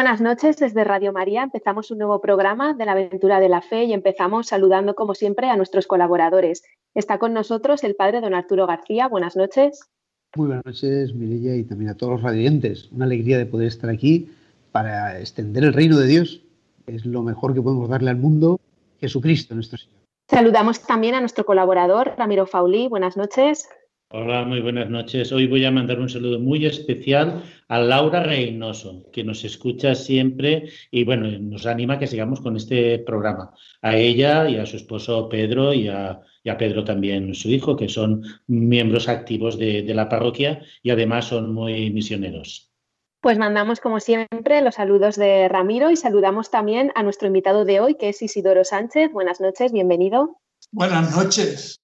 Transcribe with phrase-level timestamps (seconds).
[0.00, 1.42] Buenas noches desde Radio María.
[1.42, 5.50] Empezamos un nuevo programa de la aventura de la fe y empezamos saludando como siempre
[5.50, 6.62] a nuestros colaboradores.
[6.94, 9.08] Está con nosotros el padre don Arturo García.
[9.08, 9.90] Buenas noches.
[10.36, 12.90] Muy buenas noches, Mirella, y también a todos los radiantes.
[12.92, 14.30] Una alegría de poder estar aquí
[14.72, 16.40] para extender el reino de Dios.
[16.86, 18.58] Es lo mejor que podemos darle al mundo,
[19.00, 19.98] Jesucristo, nuestro Señor.
[20.30, 22.88] Saludamos también a nuestro colaborador, Ramiro Faulí.
[22.88, 23.68] Buenas noches.
[24.12, 25.30] Hola, muy buenas noches.
[25.30, 30.68] Hoy voy a mandar un saludo muy especial a Laura Reynoso, que nos escucha siempre
[30.90, 33.54] y bueno, nos anima a que sigamos con este programa.
[33.82, 36.22] A ella y a su esposo Pedro y a,
[36.58, 41.54] Pedro también, su hijo, que son miembros activos de, de la parroquia y además son
[41.54, 42.72] muy misioneros.
[43.20, 47.78] Pues mandamos, como siempre, los saludos de Ramiro y saludamos también a nuestro invitado de
[47.78, 49.12] hoy, que es Isidoro Sánchez.
[49.12, 50.40] Buenas noches, bienvenido.
[50.72, 51.79] Buenas noches.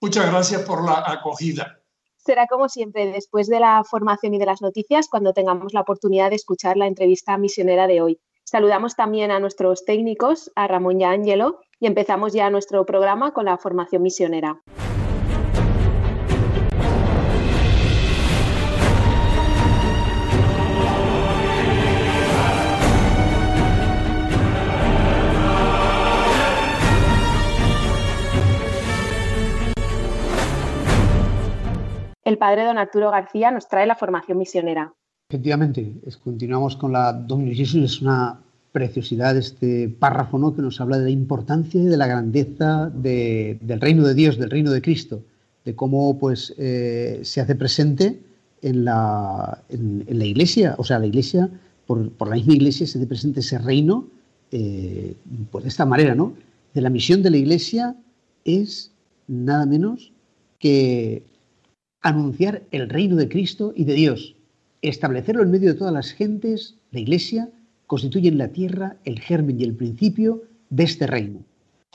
[0.00, 1.78] Muchas gracias por la acogida.
[2.16, 6.30] Será como siempre después de la formación y de las noticias cuando tengamos la oportunidad
[6.30, 8.20] de escuchar la entrevista misionera de hoy.
[8.44, 13.32] Saludamos también a nuestros técnicos, a Ramón y a Ángelo, y empezamos ya nuestro programa
[13.32, 14.60] con la formación misionera.
[32.30, 34.94] El padre don Arturo García nos trae la formación misionera.
[35.28, 35.92] Efectivamente,
[36.22, 38.40] continuamos con la Domino es una
[38.72, 44.06] preciosidad este párrafo que nos habla de la importancia y de la grandeza del reino
[44.06, 45.22] de Dios, del reino de Cristo,
[45.64, 48.20] de cómo pues, eh, se hace presente
[48.62, 51.50] en la, en, la iglesia, o sea, la iglesia,
[51.86, 54.06] por, la misma iglesia se hace presente ese reino,
[54.52, 55.16] eh,
[55.50, 56.34] pues de esta manera, ¿no?
[56.74, 57.96] De la misión de la iglesia
[58.44, 58.92] es
[59.26, 60.12] nada menos
[60.58, 61.24] que
[62.02, 64.36] anunciar el reino de Cristo y de Dios,
[64.82, 67.50] establecerlo en medio de todas las gentes, la Iglesia,
[67.86, 71.40] constituye en la tierra el germen y el principio de este reino.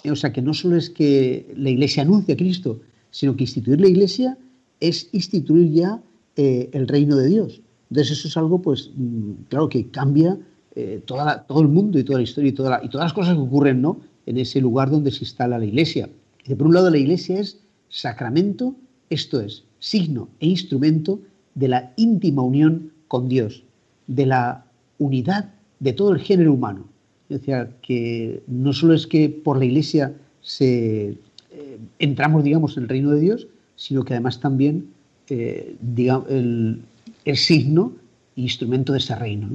[0.10, 3.80] O sea que no solo es que la Iglesia anuncie a Cristo, sino que instituir
[3.80, 4.38] la Iglesia
[4.80, 6.02] es instituir ya
[6.36, 7.62] eh, el reino de Dios.
[7.90, 10.38] Entonces eso es algo, pues, mm, claro, que cambia
[10.76, 13.82] eh, toda todo el mundo y toda la historia y, todas las cosas que ocurren
[13.82, 14.02] ¿no?
[14.26, 16.10] en ese lugar donde se instala la Iglesia.
[16.46, 18.76] Y por un lado la Iglesia es sacramento,
[19.10, 21.20] esto es, signo e instrumento
[21.54, 23.64] de la íntima unión con Dios,
[24.08, 24.66] de la
[24.98, 26.86] unidad de todo el género humano.
[27.30, 31.18] Es decir, que no solo es que por la Iglesia se,
[31.52, 34.88] eh, entramos, digamos, en el reino de Dios, sino que además también
[35.30, 35.76] eh,
[36.30, 36.82] el,
[37.36, 37.94] signo
[38.36, 39.50] e instrumento de ese reino,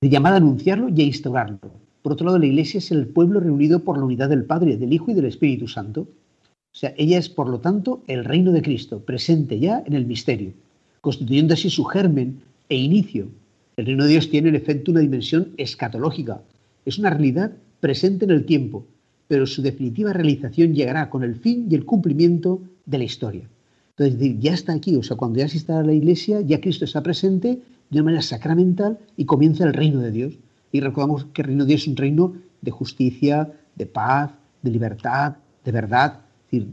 [0.00, 1.58] de llamada a anunciarlo y a instaurarlo.
[2.02, 4.92] Por otro lado, la Iglesia es el pueblo reunido por la unidad del Padre, del
[4.92, 6.06] Hijo y del Espíritu Santo.
[6.72, 10.06] O sea, ella es, por lo tanto, el reino de Cristo, presente ya en el
[10.06, 10.52] misterio,
[11.00, 13.28] constituyendo así su germen e inicio.
[13.76, 16.42] El reino de Dios tiene, en efecto, una dimensión escatológica.
[16.84, 18.86] Es una realidad presente en el tiempo,
[19.28, 23.48] pero su definitiva realización llegará con el fin y el cumplimiento de la historia.
[23.96, 27.02] Entonces, ya está aquí, o sea, cuando ya se instala la iglesia, ya Cristo está
[27.02, 27.58] presente
[27.90, 30.34] de una manera sacramental y comienza el reino de Dios.
[30.70, 34.30] Y recordamos que el reino de Dios es un reino de justicia, de paz,
[34.62, 36.20] de libertad, de verdad,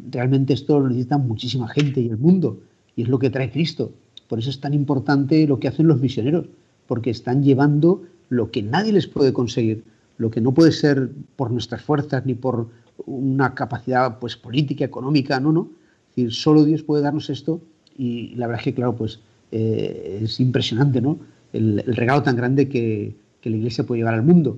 [0.10, 2.60] realmente esto lo necesita muchísima gente y el mundo,
[2.96, 3.92] y es lo que trae Cristo.
[4.28, 6.48] Por eso es tan importante lo que hacen los misioneros,
[6.88, 9.84] porque están llevando lo que nadie les puede conseguir,
[10.18, 12.70] lo que no puede ser por nuestras fuerzas ni por
[13.06, 15.70] una capacidad pues política, económica, no, no.
[16.10, 17.62] Es decir, solo Dios puede darnos esto
[17.98, 19.20] y la verdad es que, claro, pues
[19.52, 21.20] eh, es impresionante, ¿no?
[21.54, 24.58] El, el regalo tan grande que, que la Iglesia puede llevar al mundo.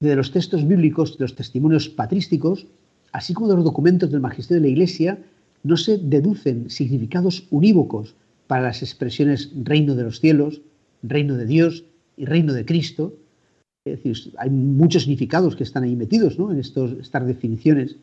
[0.00, 2.66] De los textos bíblicos, de los testimonios patrísticos,
[3.16, 5.18] así como de los documentos del magisterio de la Iglesia,
[5.62, 8.14] no se deducen significados unívocos
[8.46, 10.60] para las expresiones reino de los cielos,
[11.02, 11.84] reino de Dios
[12.18, 13.14] y reino de Cristo.
[13.86, 17.96] Es decir, hay muchos significados que están ahí metidos en estas definiciones,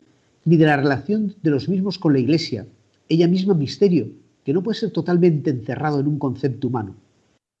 [0.44, 2.66] ni de la relación de los mismos con la Iglesia,
[3.08, 4.08] ella misma misterio,
[4.44, 6.96] que no puede ser totalmente encerrado en un concepto humano.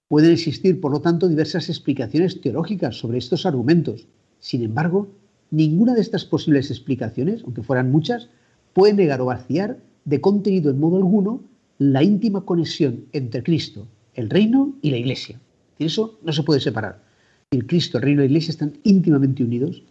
[0.08, 4.08] Pueden existir, por lo tanto, diversas explicaciones teológicas sobre estos argumentos.
[4.40, 5.06] Sin embargo,
[5.54, 8.28] Ninguna de estas posibles explicaciones, aunque fueran muchas,
[8.72, 11.44] puede negar o vaciar de contenido en modo alguno
[11.78, 15.38] la íntima conexión entre Cristo, el reino y la iglesia.
[15.78, 17.04] Y eso no se puede separar.
[17.52, 19.84] El Cristo, el reino y la iglesia están íntimamente unidos.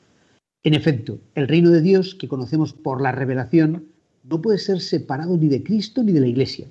[0.63, 3.85] En efecto, el reino de Dios que conocemos por la revelación
[4.29, 6.67] no puede ser separado ni de Cristo ni de la Iglesia.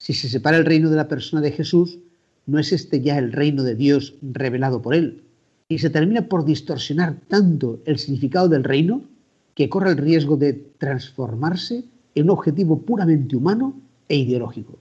[0.00, 2.00] Si se separa el reino de la persona de Jesús,
[2.44, 5.22] no es este ya el reino de Dios revelado por él.
[5.68, 9.02] Y se termina por distorsionar tanto el significado del reino
[9.54, 11.84] que corre el riesgo de transformarse
[12.14, 13.74] en un objetivo puramente humano
[14.08, 14.78] e ideológico.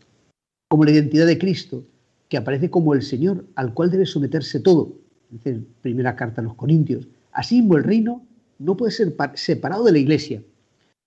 [0.69, 1.83] Como la identidad de Cristo,
[2.29, 4.93] que aparece como el Señor al cual debe someterse todo.
[5.29, 7.07] Dice primera carta a los Corintios.
[7.31, 8.21] Así mismo el reino
[8.59, 10.41] no puede ser separado de la iglesia.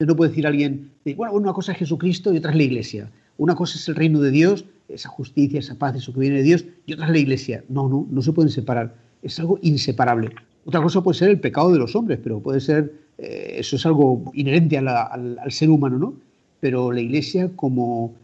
[0.01, 3.11] No puede decir alguien, bueno, una cosa es Jesucristo y otra es la iglesia.
[3.37, 6.43] Una cosa es el reino de Dios, esa justicia, esa paz, eso que viene de
[6.43, 7.65] Dios, y otra es la iglesia.
[7.69, 8.95] No, no, no se pueden separar.
[9.23, 10.31] Es algo inseparable.
[10.65, 13.87] Otra cosa puede ser el pecado de los hombres, pero puede ser, eh, eso es
[13.87, 16.15] algo inherente al, ser humano, ¿no?
[16.61, 18.15] Pero la iglesia como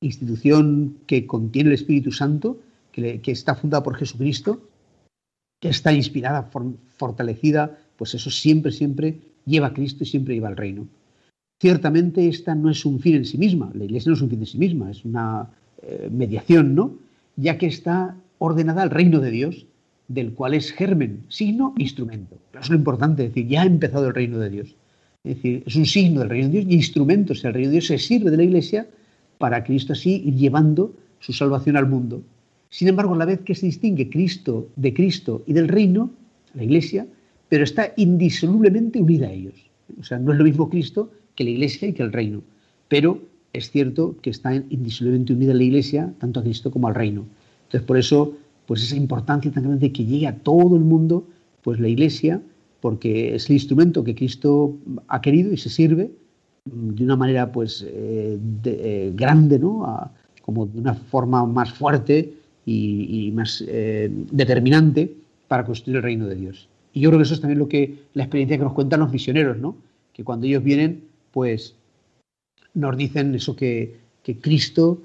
[0.00, 2.58] institución que contiene el Espíritu Santo,
[2.92, 4.60] que, está fundada por Jesucristo,
[5.60, 6.50] que está inspirada,
[6.96, 10.86] fortalecida, pues eso siempre, siempre lleva a Cristo y siempre lleva al reino.
[11.60, 14.40] Ciertamente esta no es un fin en sí misma, la iglesia no es un fin
[14.40, 15.50] en sí misma, es una
[15.82, 16.94] eh, mediación, ¿no?
[17.34, 19.66] Ya que está ordenada al reino de Dios,
[20.08, 22.36] del cual es germen, signo, instrumento.
[22.52, 24.74] Eso es lo importante, es decir, ya ha empezado el reino de Dios.
[25.24, 27.68] Es decir, es un signo del reino de Dios y instrumento, o sea, el reino
[27.68, 28.86] de Dios se sirve de la iglesia
[29.36, 32.22] para Cristo así ir llevando su salvación al mundo.
[32.70, 36.10] Sin embargo, a la vez que se distingue Cristo de Cristo y del reino,
[36.54, 37.06] la Iglesia,
[37.48, 39.54] pero está indisolublemente unida a ellos.
[39.98, 42.42] O sea, no es lo mismo Cristo que la Iglesia y que el reino,
[42.88, 43.22] pero
[43.52, 47.24] es cierto que está indisolublemente unida la Iglesia, tanto a Cristo como al reino.
[47.64, 48.34] Entonces, por eso,
[48.68, 51.26] pues esa importancia tan grande de que llegue a todo el mundo,
[51.62, 52.42] pues la Iglesia,
[52.82, 54.76] porque es el instrumento que Cristo
[55.08, 56.10] ha querido y se sirve
[56.66, 60.12] de una manera pues eh, eh, grande, ¿no?
[60.42, 62.34] como de una forma más fuerte
[62.66, 65.14] y, más eh, determinante
[65.48, 66.68] para construir el reino de Dios.
[66.92, 69.10] Y yo creo que eso es también lo que la experiencia que nos cuentan los
[69.10, 69.76] misioneros, ¿no?
[70.12, 71.74] Que cuando ellos vienen, pues
[72.74, 73.96] nos dicen eso que,
[74.42, 75.00] Cristo,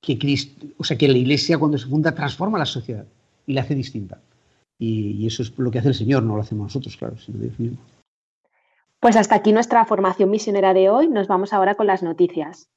[0.00, 3.06] que Cristo, o sea, que la Iglesia cuando se funda transforma la sociedad
[3.46, 4.20] y la hace distinta.
[4.78, 7.58] Y, eso es lo que hace el Señor, no lo hacemos nosotros, claro, sino Dios
[7.58, 7.78] mismo.
[9.00, 11.08] Pues hasta aquí nuestra formación misionera de hoy.
[11.08, 12.68] Nos vamos ahora con las noticias.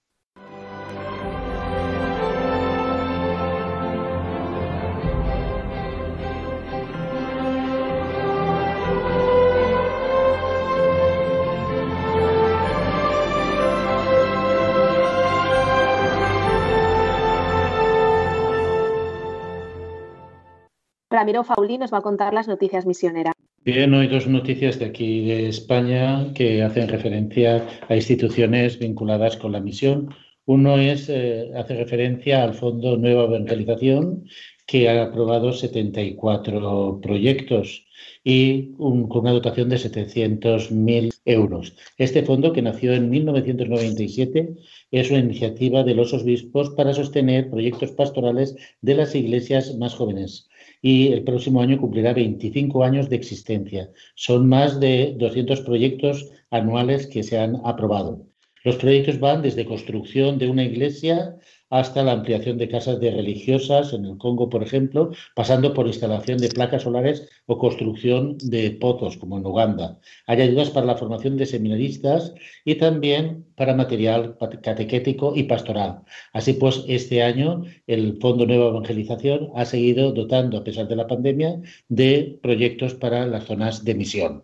[21.12, 23.34] Ramiro Fauli nos va a contar las noticias misioneras.
[23.66, 29.52] Bien, hoy dos noticias de aquí de España que hacen referencia a instituciones vinculadas con
[29.52, 30.16] la misión.
[30.46, 34.24] Uno es, eh, hace referencia al Fondo Nueva Evangelización,
[34.66, 37.85] que ha aprobado 74 proyectos
[38.24, 41.76] y con una dotación de 700.000 euros.
[41.97, 44.56] Este fondo, que nació en 1997,
[44.92, 50.47] es una iniciativa de los obispos para sostener proyectos pastorales de las iglesias más jóvenes
[50.81, 53.92] y el próximo año cumplirá 25 años de existencia.
[54.16, 58.26] Son más de 200 proyectos anuales que se han aprobado.
[58.64, 61.38] Los proyectos van desde construcción de una iglesia
[61.71, 66.37] hasta la ampliación de casas de religiosas en el Congo, por ejemplo, pasando por instalación
[66.37, 69.99] de placas solares o construcción de pozos, como en Uganda.
[70.28, 72.33] Hay ayudas para la formación de seminaristas
[72.66, 76.01] y también para material catequético y pastoral.
[76.33, 81.07] Así pues, este año el Fondo Nueva Evangelización ha seguido dotando, a pesar de la
[81.07, 84.44] pandemia, de proyectos para las zonas de misión.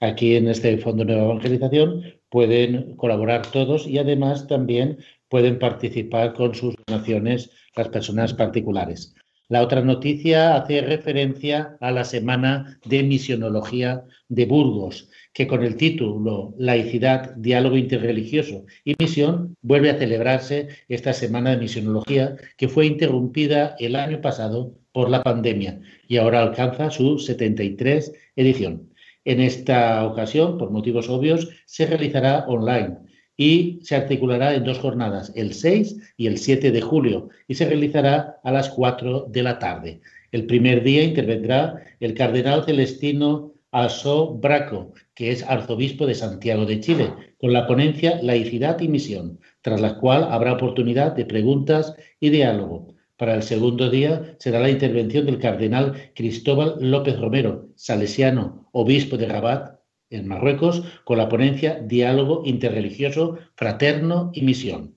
[0.00, 6.54] Aquí en este Fondo Nueva Evangelización pueden colaborar todos y además también pueden participar con
[6.54, 9.14] sus donaciones las personas particulares.
[9.48, 15.76] La otra noticia hace referencia a la Semana de Misionología de Burgos, que con el
[15.76, 22.86] título Laicidad, Diálogo Interreligioso y Misión vuelve a celebrarse esta Semana de Misionología que fue
[22.86, 28.90] interrumpida el año pasado por la pandemia y ahora alcanza su 73 edición.
[29.24, 33.05] En esta ocasión, por motivos obvios, se realizará online
[33.36, 37.66] y se articulará en dos jornadas, el 6 y el 7 de julio, y se
[37.66, 40.00] realizará a las 4 de la tarde.
[40.32, 46.80] El primer día intervendrá el cardenal celestino Aso Braco, que es arzobispo de Santiago de
[46.80, 52.30] Chile, con la ponencia Laicidad y Misión, tras la cual habrá oportunidad de preguntas y
[52.30, 52.94] diálogo.
[53.16, 59.26] Para el segundo día será la intervención del cardenal Cristóbal López Romero, salesiano, obispo de
[59.26, 59.78] Rabat,
[60.10, 64.96] en Marruecos con la ponencia Diálogo Interreligioso, Fraterno y Misión.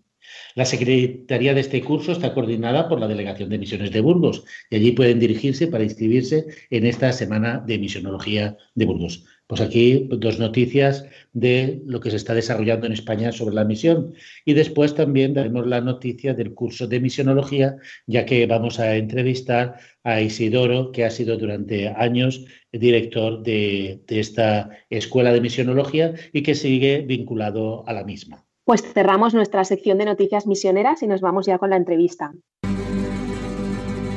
[0.56, 4.76] La secretaría de este curso está coordinada por la Delegación de Misiones de Burgos y
[4.76, 9.26] allí pueden dirigirse para inscribirse en esta Semana de Misionología de Burgos.
[9.50, 14.14] Pues aquí dos noticias de lo que se está desarrollando en España sobre la misión.
[14.46, 19.80] Y después también daremos la noticia del curso de misionología, ya que vamos a entrevistar
[20.04, 26.44] a Isidoro, que ha sido durante años director de, de esta escuela de misionología y
[26.44, 28.46] que sigue vinculado a la misma.
[28.66, 32.34] Pues cerramos nuestra sección de noticias misioneras y nos vamos ya con la entrevista.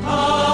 [0.02, 0.51] despierto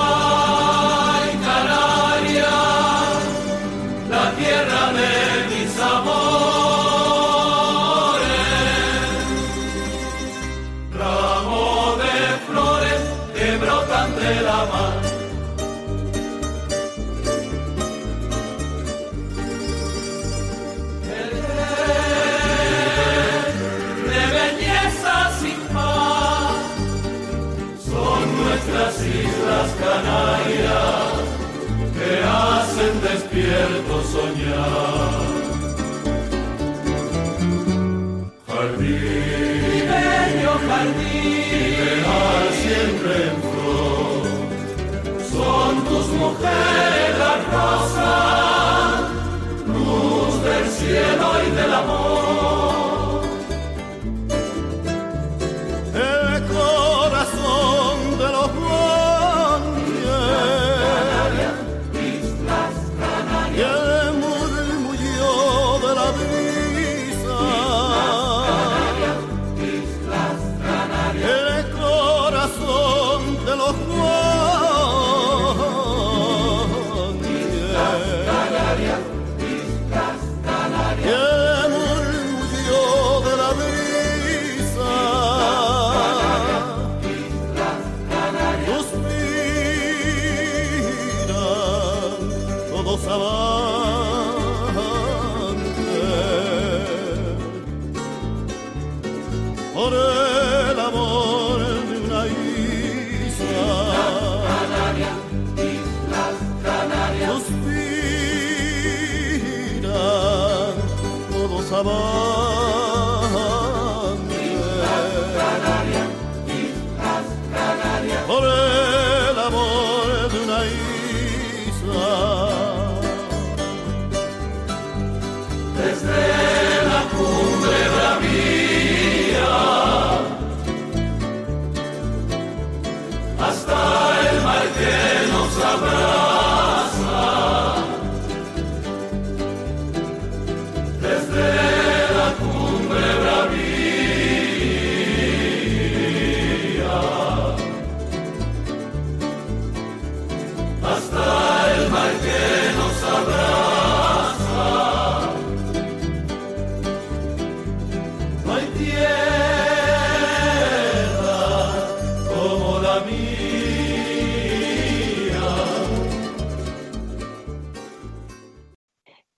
[46.40, 48.47] tus mujeres las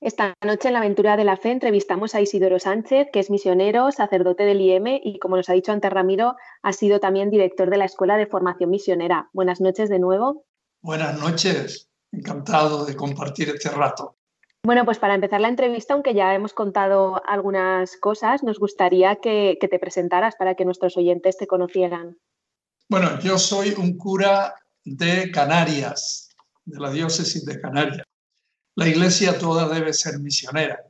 [0.01, 3.93] Esta noche en la aventura de la fe entrevistamos a Isidoro Sánchez, que es misionero,
[3.93, 7.77] sacerdote del IEM y, como nos ha dicho antes Ramiro, ha sido también director de
[7.77, 9.29] la Escuela de Formación Misionera.
[9.35, 10.47] Buenas noches de nuevo.
[10.81, 14.17] Buenas noches, encantado de compartir este rato.
[14.65, 19.59] Bueno, pues para empezar la entrevista, aunque ya hemos contado algunas cosas, nos gustaría que,
[19.61, 22.17] que te presentaras para que nuestros oyentes te conocieran.
[22.89, 26.31] Bueno, yo soy un cura de Canarias,
[26.65, 28.10] de la diócesis de Canarias.
[28.77, 30.81] La iglesia toda debe ser misionera.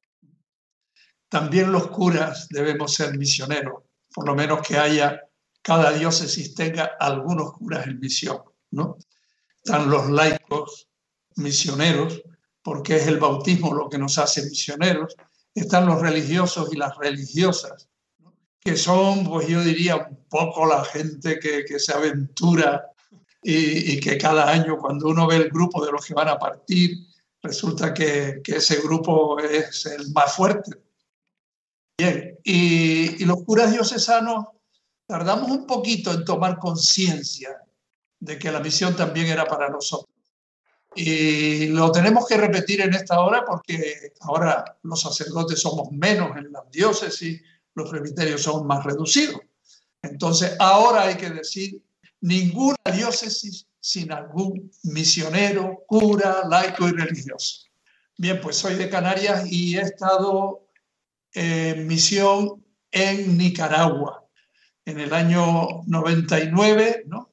[1.29, 5.21] También los curas debemos ser misioneros, por lo menos que haya,
[5.63, 8.97] cada diócesis tenga algunos curas en misión, ¿no?
[9.63, 10.89] Están los laicos
[11.37, 12.23] misioneros,
[12.63, 15.15] porque es el bautismo lo que nos hace misioneros.
[15.55, 17.89] Están los religiosos y las religiosas,
[18.61, 22.87] que son, pues yo diría, un poco la gente que, se aventura
[23.43, 26.39] y, y, que cada año cuando uno ve el grupo de los que van a
[26.39, 27.10] partir,
[27.43, 30.73] resulta que, ese grupo es el más fuerte.
[31.99, 34.47] Bien, y, los curas diocesanos
[35.07, 37.63] tardamos un poquito en tomar conciencia
[38.19, 40.15] de que la misión también era para nosotros.
[40.95, 46.51] Y lo tenemos que repetir en esta hora porque ahora los sacerdotes somos menos en
[46.51, 47.41] las diócesis,
[47.75, 49.41] los presbiterios son más reducidos.
[50.03, 51.83] Entonces ahora hay que decir,
[52.21, 57.67] ninguna diócesis sin algún misionero, cura, laico y religioso.
[58.17, 60.69] Bien, pues soy de Canarias y he estado
[61.33, 64.27] en misión en Nicaragua.
[64.85, 67.31] En el año 99, ¿no?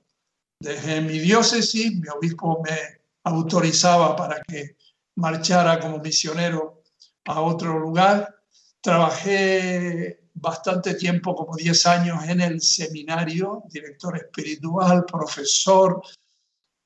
[0.59, 2.77] Desde mi diócesis, mi obispo me
[3.23, 4.75] autorizaba para que
[5.15, 6.83] marchara como misionero
[7.25, 8.35] a otro lugar.
[8.81, 16.01] Trabajé bastante tiempo, como 10 años, en el seminario, director espiritual, profesor.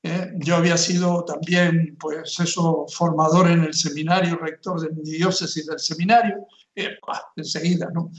[0.02, 0.32] ¿Eh?
[0.36, 5.78] Yo había sido también, pues eso, formador en el seminario, rector de mi diócesis del
[5.78, 6.46] seminario.
[6.74, 6.96] Eh,
[7.36, 8.10] enseguida, ¿no?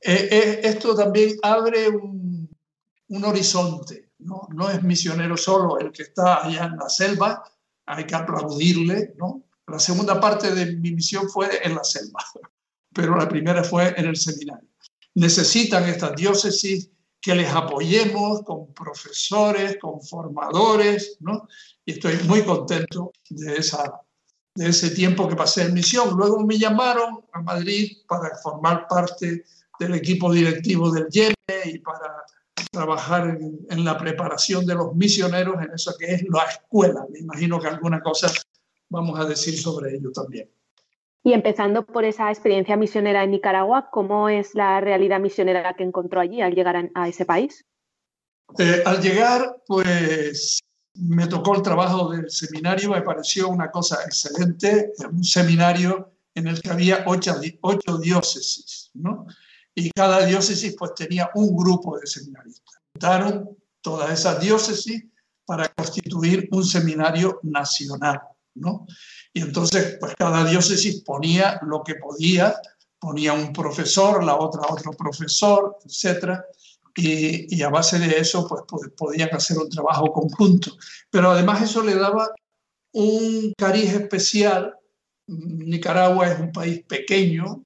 [0.00, 2.48] Eh, esto también abre un,
[3.08, 4.48] un horizonte, ¿no?
[4.52, 7.42] No es misionero solo el que está allá en la selva,
[7.86, 9.42] hay que aplaudirle, ¿no?
[9.66, 12.20] La segunda parte de mi misión fue en la selva,
[12.94, 14.68] pero la primera fue en el seminario.
[15.14, 16.90] Necesitan estas diócesis
[17.20, 21.48] que les apoyemos con profesores, con formadores, ¿no?
[21.84, 24.00] Y estoy muy contento de, esa,
[24.54, 26.16] de ese tiempo que pasé en misión.
[26.16, 29.44] Luego me llamaron a Madrid para formar parte
[29.78, 32.24] del equipo directivo del YEME y para
[32.70, 37.06] trabajar en, la preparación de los misioneros en eso que es la escuela.
[37.10, 38.30] Me imagino que alguna cosa
[38.88, 40.50] vamos a decir sobre ello también.
[41.26, 46.20] Y empezando por esa experiencia misionera en Nicaragua, ¿cómo es la realidad misionera que encontró
[46.20, 47.64] allí al llegar a, ese país?
[48.56, 50.60] Eh, al llegar, pues
[50.94, 56.62] me tocó el trabajo del seminario, me pareció una cosa excelente, un seminario en el
[56.62, 59.26] que había ocho, ocho diócesis, ¿no?
[59.74, 62.76] Y cada diócesis pues tenía un grupo de seminaristas.
[62.92, 65.04] Juntaron todas esas diócesis
[65.44, 68.20] para constituir un seminario nacional.
[68.56, 68.86] ¿no?
[69.36, 72.58] Y entonces, pues cada diócesis ponía lo que podía,
[72.98, 76.40] ponía un profesor, la otra otro profesor, etc.
[76.96, 80.78] Y, a base de eso, pues, podían hacer un trabajo conjunto.
[81.10, 82.30] Pero además eso le daba
[82.94, 84.74] un cariz especial.
[85.26, 87.62] Nicaragua es un país pequeño,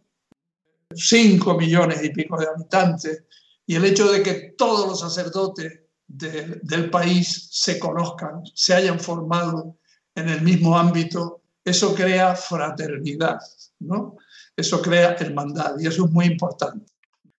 [0.92, 3.22] 5 millones y pico de habitantes,
[3.64, 9.76] y el hecho de que todos los sacerdotes del país se conozcan, se hayan formado
[10.16, 13.38] en el mismo ámbito, eso crea fraternidad,
[13.80, 14.16] ¿no?
[14.56, 16.92] Eso crea hermandad y eso es muy importante.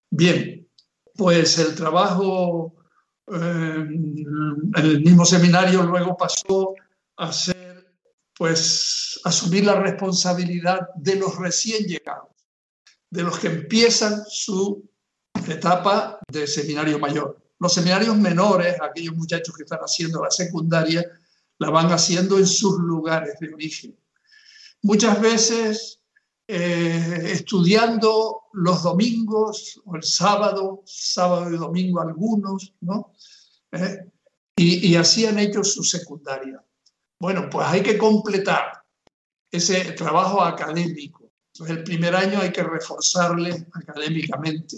[0.09, 0.67] Bien,
[1.15, 2.75] pues el trabajo
[3.27, 6.73] eh, en el mismo seminario luego pasó
[7.17, 7.95] a ser,
[8.37, 12.29] pues, asumir la responsabilidad de los recién llegados,
[13.09, 14.89] de los que empiezan su
[15.47, 17.37] etapa de seminario mayor.
[17.59, 21.05] Los seminarios menores, aquellos muchachos que están haciendo la secundaria,
[21.59, 23.95] la van haciendo en sus lugares de origen.
[24.83, 26.01] Muchas veces
[26.47, 33.13] eh, estudiando los domingos o el sábado, sábado y domingo algunos, ¿no?
[33.71, 33.99] Eh,
[34.55, 36.63] y, y hacían ellos su secundaria.
[37.19, 38.83] Bueno, pues hay que completar
[39.51, 41.31] ese trabajo académico.
[41.53, 44.77] Entonces, el primer año hay que reforzarle académicamente.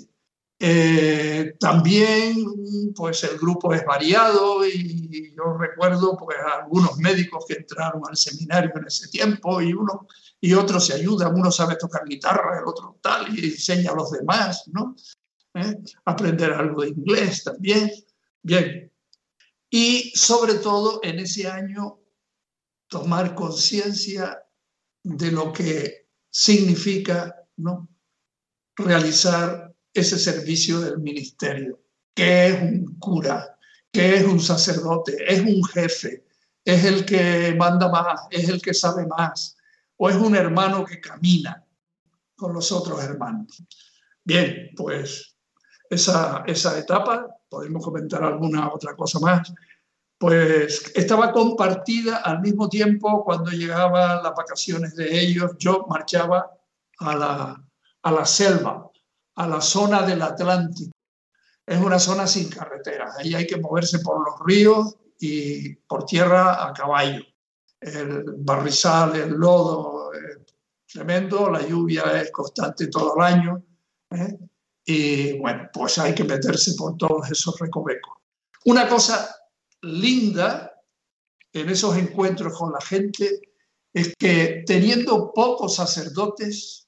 [0.66, 8.02] Eh, también, pues el grupo es variado y yo recuerdo pues algunos médicos que entraron
[8.08, 10.08] al seminario en ese tiempo y uno
[10.40, 14.12] y otro se ayudan, uno sabe tocar guitarra, el otro tal y enseña a los
[14.12, 14.96] demás, ¿no?
[15.54, 15.84] ¿Eh?
[16.06, 17.92] Aprender algo de inglés también.
[18.42, 18.90] Bien.
[19.70, 22.00] Y sobre todo en ese año
[22.88, 24.42] tomar conciencia
[25.04, 27.90] de lo que significa, ¿no?
[28.78, 31.80] Realizar ese servicio del ministerio.
[32.14, 33.58] ¿Qué es un cura?
[33.92, 35.18] ¿Qué es un sacerdote?
[35.28, 36.26] ¿Es un jefe?
[36.66, 38.22] ¿Es el que manda más?
[38.32, 39.58] ¿Es el que sabe más?
[39.98, 41.64] ¿O es un hermano que camina
[42.36, 43.64] con los otros hermanos?
[44.24, 45.36] Bien, pues
[45.90, 49.54] esa, esa etapa, podemos comentar alguna otra cosa más,
[50.18, 56.50] pues estaba compartida al mismo tiempo cuando llegaban las vacaciones de ellos, yo marchaba
[57.00, 57.68] a la,
[58.02, 58.90] a la selva
[59.36, 60.92] a la zona del Atlántico.
[61.66, 66.68] Es una zona sin carretera, ahí hay que moverse por los ríos y por tierra
[66.68, 67.24] a caballo.
[67.80, 70.40] El barrizal, el lodo, es
[70.92, 73.64] tremendo, la lluvia es constante todo el año.
[74.12, 74.38] ¿eh?
[74.86, 78.18] Y bueno, pues hay que meterse por todos esos recovecos.
[78.66, 79.34] Una cosa
[79.82, 80.74] linda
[81.54, 83.42] en esos encuentros con la gente
[83.94, 86.83] es que teniendo pocos sacerdotes,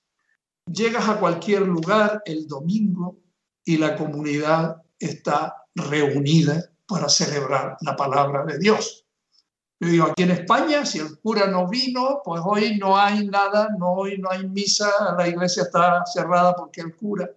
[0.71, 3.19] Llegas a cualquier lugar el domingo
[3.63, 9.06] y la comunidad está reunida para celebrar la palabra de Dios.
[9.80, 13.69] Yo digo, aquí en España, si el cura no vino, pues hoy no hay nada,
[13.78, 17.30] no, hoy no hay misa, la iglesia está cerrada porque el cura.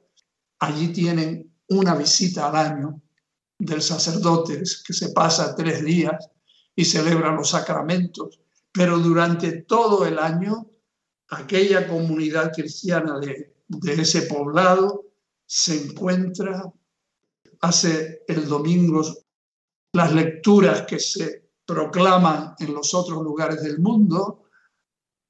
[0.60, 3.02] Allí tienen una visita al año
[3.58, 6.30] del sacerdote que se pasa tres días
[6.76, 8.40] y celebra los sacramentos,
[8.72, 10.70] pero durante todo el año
[11.30, 13.54] aquella comunidad cristiana de,
[13.86, 15.06] ese poblado
[15.46, 16.64] se encuentra,
[17.60, 19.02] hace el domingo
[19.92, 24.44] las lecturas que se proclaman en los otros lugares del mundo,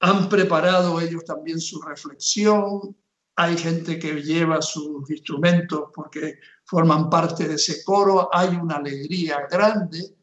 [0.00, 2.96] han preparado ellos también su reflexión,
[3.36, 9.46] hay gente que lleva sus instrumentos porque forman parte de ese coro, hay una alegría
[9.50, 10.16] grande,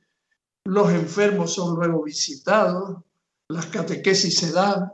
[0.66, 2.98] los enfermos son luego visitados,
[3.50, 4.92] las catequesis se dan.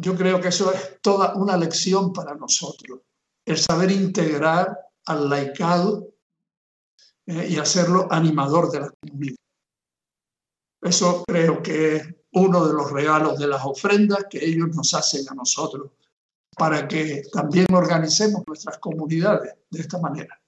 [0.00, 3.00] Yo creo que eso es toda una lección para nosotros,
[3.44, 6.08] el saber integrar al laicado
[7.26, 9.36] eh, y hacerlo animador de la comunidad.
[10.80, 15.28] Eso creo que es uno de los regalos de las ofrendas que ellos nos hacen
[15.28, 15.90] a nosotros
[16.56, 20.40] para que también organicemos nuestras comunidades de esta manera.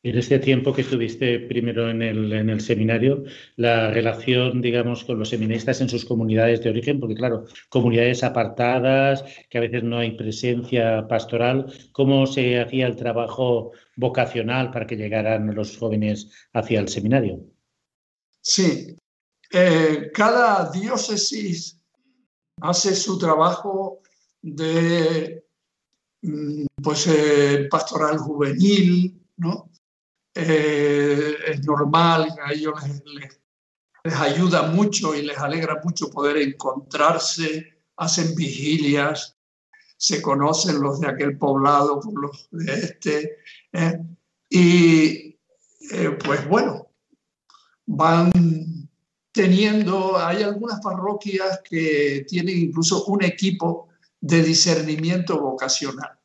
[0.00, 3.24] En este tiempo que estuviste primero en el, en el, seminario,
[3.56, 9.24] la relación, digamos, con los seminaristas en sus comunidades de origen, porque claro, comunidades apartadas,
[9.50, 14.96] que a veces no hay presencia pastoral, ¿cómo se hacía el trabajo vocacional para que
[14.96, 17.40] llegaran los jóvenes hacia el seminario?
[18.40, 18.96] Sí,
[19.50, 21.82] eh, cada diócesis
[22.60, 24.00] hace su trabajo
[24.42, 25.44] de
[26.22, 29.68] mm, pues, eh, pastoral juvenil, ¿no?
[30.40, 32.74] Eh, es normal, a ellos
[33.06, 33.40] les,
[34.20, 39.36] ayuda mucho y les alegra mucho poder encontrarse, hacen vigilias,
[39.96, 43.38] se conocen los de aquel poblado por los de este,
[44.48, 45.36] y
[46.24, 46.86] pues bueno,
[47.86, 48.30] van
[49.32, 53.88] teniendo, hay algunas parroquias que tienen incluso un equipo
[54.20, 56.16] de discernimiento vocacional.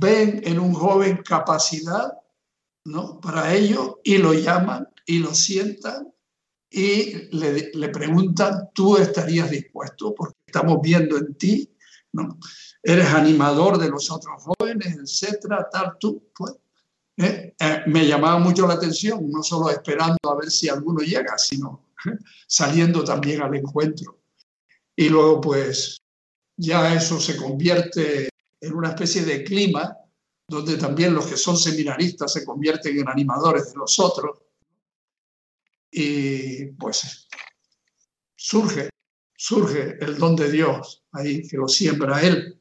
[0.00, 2.20] Ven en un joven capacidad
[2.86, 3.20] ¿no?
[3.20, 6.12] para ello y lo llaman y lo sientan
[6.70, 10.14] y le, le, preguntan, ¿tú estarías dispuesto?
[10.14, 11.76] Porque estamos viendo en ti,
[12.12, 12.38] ¿no?
[12.82, 16.54] Eres animador de los otros jóvenes, etcétera, tal, tú, pues.
[17.16, 17.54] ¿eh?
[17.58, 21.86] Eh, me llamaba mucho la atención, no solo esperando a ver si alguno llega, sino
[22.46, 24.18] saliendo también al encuentro.
[24.94, 25.98] Y luego, pues,
[26.56, 28.28] ya eso se convierte
[28.60, 29.96] en una especie de clima
[30.48, 34.38] donde también los que son seminaristas se convierten en animadores de los otros.
[35.90, 37.28] Y pues
[38.36, 38.90] surge,
[39.36, 42.55] surge el don de Dios ahí que lo siembra Él.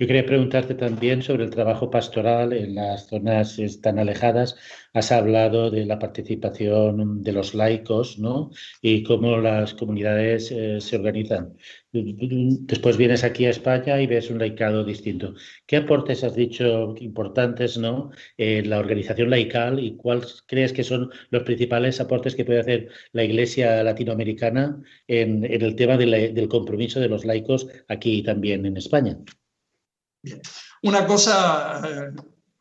[0.00, 4.56] Yo quería preguntarte también sobre el trabajo pastoral en las zonas tan alejadas.
[4.94, 8.50] Has hablado de la participación de los laicos ¿no?
[8.80, 11.54] y cómo las comunidades eh, se organizan.
[11.92, 15.34] Después vienes aquí a España y ves un laicado distinto.
[15.66, 18.10] ¿Qué aportes has dicho importantes ¿no?
[18.38, 22.88] en la organización laical y cuáles crees que son los principales aportes que puede hacer
[23.12, 29.18] la Iglesia latinoamericana en, el tema del compromiso de los laicos aquí también en España?
[30.22, 30.40] Bien.
[30.82, 32.12] Una cosa eh,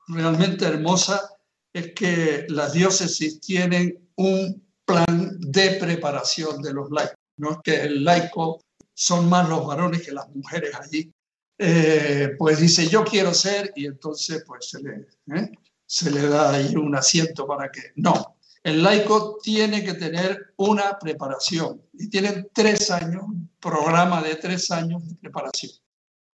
[0.07, 1.29] realmente hermosa
[1.73, 7.15] es que las diócesis tienen un plan de preparación de los laicos.
[7.37, 8.61] No es que el laico
[8.93, 11.11] son más los varones que las mujeres allí.
[11.57, 15.51] Eh, pues dice, yo quiero ser, y entonces pues se le, ¿eh?
[15.85, 17.91] se le da ahí un asiento para que...
[17.95, 24.35] No, el laico tiene que tener una preparación y tienen tres años, un programa de
[24.35, 25.71] tres años de preparación.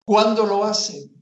[0.04, 1.13] ¿Cuándo lo hacen?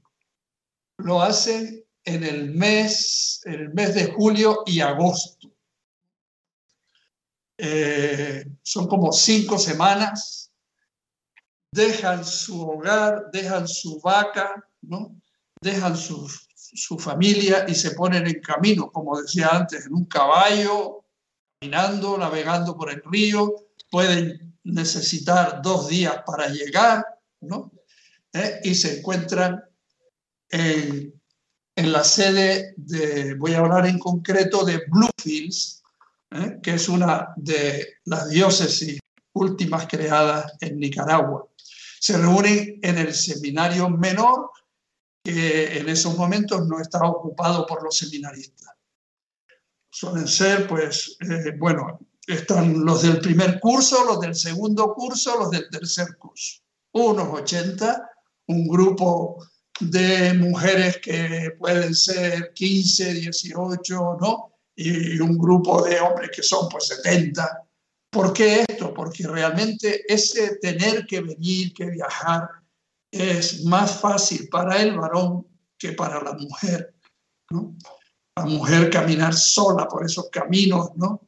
[0.97, 5.51] Lo hacen en el mes, el mes de julio y agosto.
[7.57, 10.51] Eh, son como cinco semanas.
[11.71, 15.15] Dejan su hogar, dejan su vaca, ¿no?
[15.63, 21.05] dejan su, su familia y se ponen en camino, como decía antes, en un caballo,
[21.59, 23.55] caminando, navegando por el río.
[23.89, 27.05] Pueden necesitar dos días para llegar,
[27.41, 27.71] ¿no?
[28.33, 28.59] ¿eh?
[28.63, 29.63] y se encuentran
[30.53, 31.21] en,
[31.75, 35.83] en, la sede de, voy a hablar en concreto de Bluefields,
[36.31, 36.59] ¿eh?
[36.61, 38.99] que es una de las diócesis
[39.33, 41.47] últimas creadas en Nicaragua.
[41.99, 44.51] Se reúnen en el seminario menor,
[45.23, 48.69] que en esos momentos no está ocupado por los seminaristas.
[49.89, 55.49] Suelen ser, pues, eh, bueno, están los del primer curso, los del segundo curso, los
[55.49, 56.61] del tercer curso.
[56.91, 58.09] Unos 80
[58.47, 59.45] un grupo
[59.91, 64.53] de mujeres que pueden ser 15, 18, ¿no?
[64.75, 67.67] Y un grupo de hombres que son pues 70.
[68.09, 68.93] ¿Por qué esto?
[68.93, 72.47] Porque realmente ese tener que venir, que viajar,
[73.11, 76.95] es más fácil para el varón que para la mujer,
[77.51, 77.75] ¿no?
[78.35, 81.27] La mujer caminar sola por esos caminos, ¿no?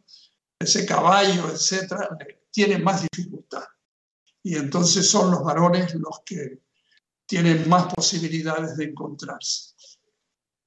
[0.59, 2.17] Ese caballo, etcétera,
[2.51, 3.63] tiene más dificultad.
[4.43, 6.64] Y entonces son los varones los que
[7.25, 9.73] tienen más posibilidades de encontrarse.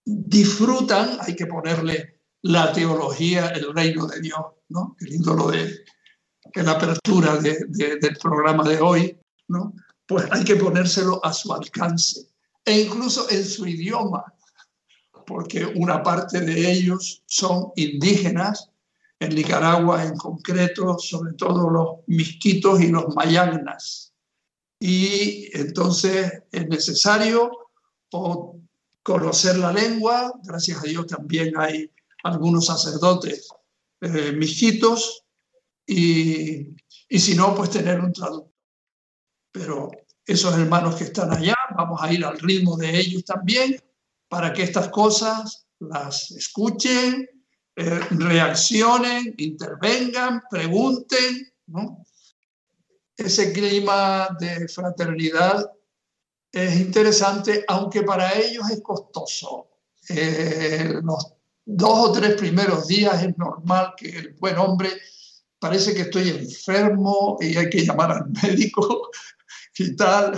[0.04, 4.96] Disfrutan, hay que ponerle la teología, el reino de Dios, ¿no?
[4.98, 5.84] Qué lindo lo de
[6.54, 9.18] la apertura del programa de hoy,
[9.48, 9.74] ¿no?
[10.08, 12.26] pues hay que ponérselo a su alcance
[12.64, 14.24] e incluso en su idioma,
[15.26, 18.70] porque una parte de ellos son indígenas,
[19.20, 24.07] en Nicaragua en concreto, sobre todo los misquitos y los mayagnas.
[24.80, 27.50] Y entonces es necesario
[29.02, 31.90] conocer la lengua, gracias a Dios también hay
[32.24, 33.48] algunos sacerdotes
[34.00, 34.38] eh,
[35.86, 36.76] y,
[37.08, 38.52] y si no, pues tener un traductor.
[39.50, 39.90] Pero
[40.26, 43.80] esos hermanos que están allá, vamos a ir al ritmo de ellos también,
[44.28, 47.28] para que estas cosas las escuchen,
[47.76, 51.50] eh, reaccionen, intervengan, pregunten.
[51.66, 52.04] ¿no?
[53.18, 55.72] Ese clima de fraternidad
[56.52, 59.66] es interesante, aunque para ellos es costoso.
[60.08, 64.90] Eh, los dos o tres primeros días es normal que el buen hombre
[65.58, 69.10] parece que estoy enfermo y hay que llamar al médico
[69.78, 70.32] y tal,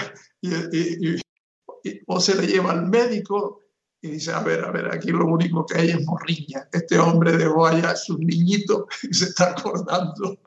[2.07, 3.61] o se le lleva al médico
[4.01, 6.67] y dice, a ver, a ver, aquí lo único que hay es morriña.
[6.73, 10.39] Este hombre dejó allá a sus niñitos y se está acordando.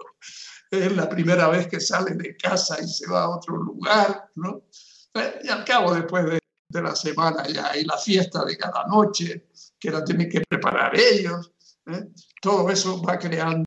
[0.74, 4.64] Es la primera vez que sale de casa y se va a otro lugar, ¿no?
[5.44, 6.42] Y al cabo, después de,
[6.82, 11.52] la semana ya hay la fiesta de cada noche, que la tienen que preparar ellos.
[11.86, 12.08] ¿eh?
[12.42, 13.66] Todo eso va creando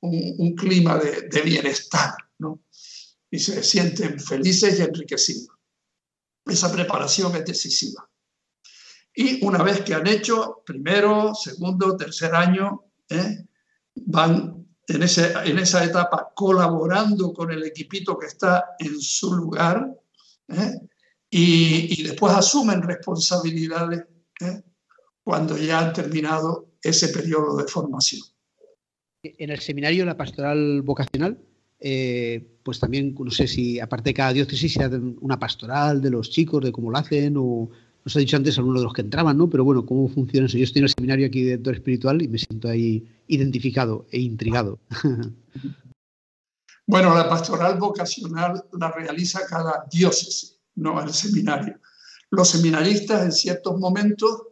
[0.00, 2.60] un, clima de, de, bienestar, ¿no?
[3.30, 5.56] Y se sienten felices y enriquecidos.
[6.44, 8.06] Esa preparación es decisiva.
[9.14, 13.46] Y una vez que han hecho primero, segundo, tercer año, ¿eh?
[13.94, 14.55] van
[14.88, 19.90] en, ese, en esa etapa colaborando con el equipito que está en su lugar
[20.48, 20.80] ¿eh?
[21.30, 24.04] y, y, después asumen responsabilidades
[24.40, 24.62] ¿eh?
[25.24, 28.22] cuando ya han terminado ese periodo de formación.
[29.22, 31.40] En el seminario la pastoral vocacional,
[32.62, 36.30] pues también, no sé si aparte de cada diócesis se hace una pastoral de los
[36.30, 37.70] chicos, de cómo lo hacen, o,
[38.06, 39.50] nos ha dicho antes algunos de los que entraban, ¿no?
[39.50, 40.56] Pero bueno, ¿cómo funciona eso?
[40.56, 44.20] Yo estoy en el seminario aquí de director espiritual y me siento ahí identificado e
[44.20, 44.78] intrigado.
[46.88, 51.80] Bueno, la pastoral vocacional la realiza cada diócesis, no el seminario.
[52.30, 54.44] Los seminaristas en ciertos momentos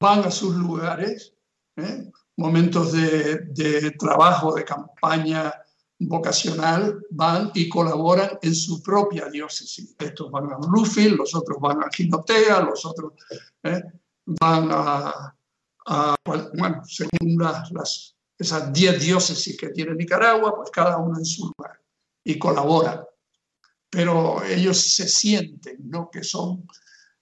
[0.00, 1.34] van a sus lugares,
[1.76, 2.10] ¿eh?
[2.36, 5.54] momentos de trabajo, de campaña,
[5.98, 9.94] vocacional van y colaboran en su propia diócesis.
[9.98, 13.14] Estos van a Bluefield, los otros van a Ginotea, los otros
[13.64, 13.82] eh,
[14.40, 15.34] van a,
[16.24, 21.80] bueno, según las, esas 10 diócesis que tiene Nicaragua, pues cada uno en su lugar
[22.22, 23.04] y colaboran.
[23.90, 26.10] Pero ellos se sienten ¿no?
[26.10, 26.68] que son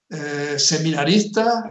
[0.09, 1.63] eh, seminaristas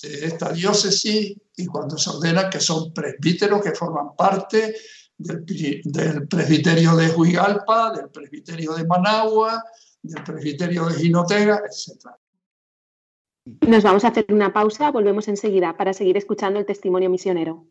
[0.00, 4.74] de esta diócesis y cuando se ordena que son presbíteros que forman parte
[5.18, 9.62] del, presbiterio de Huigalpa, del presbiterio de Managua,
[10.02, 12.10] del presbiterio de Jinotega, etc.
[13.66, 17.66] Nos vamos a hacer una pausa, volvemos enseguida para seguir escuchando el testimonio misionero.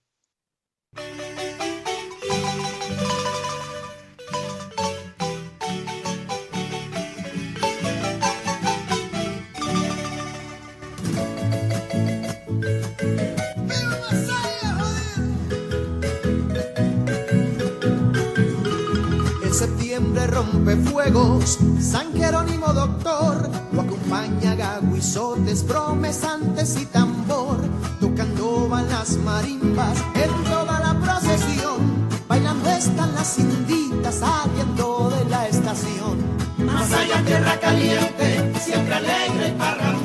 [20.28, 27.58] Rompe fuegos, San Jerónimo doctor, lo acompaña gaguizotes, promesantes y tambor,
[28.00, 35.48] tocando van las marimbas en toda la procesión, bailando están las inditas saliendo de la
[35.48, 36.18] estación.
[36.58, 40.03] Más allá tierra caliente, siempre alegre y parrandera,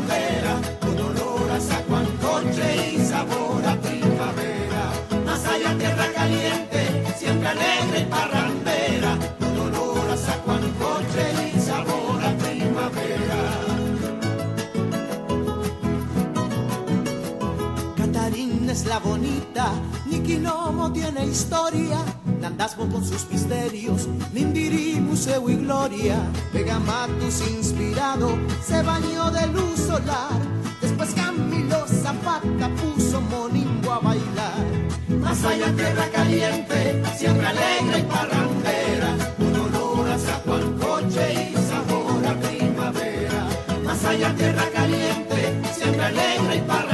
[18.98, 19.72] es la bonita,
[20.06, 21.98] Nikinomo tiene historia,
[22.40, 26.16] Nandasmo con sus misterios, Nindiri, museo y gloria,
[26.52, 30.40] Pegamatus inspirado, se bañó de luz solar,
[30.80, 34.66] después Camilo Zapata puso Monimbo a bailar.
[35.08, 42.34] Más allá tierra caliente, siempre alegre y parrandera, con olor a coche y sabor a
[42.40, 43.48] primavera.
[43.84, 46.87] Más allá tierra caliente, siempre alegre y parrandera.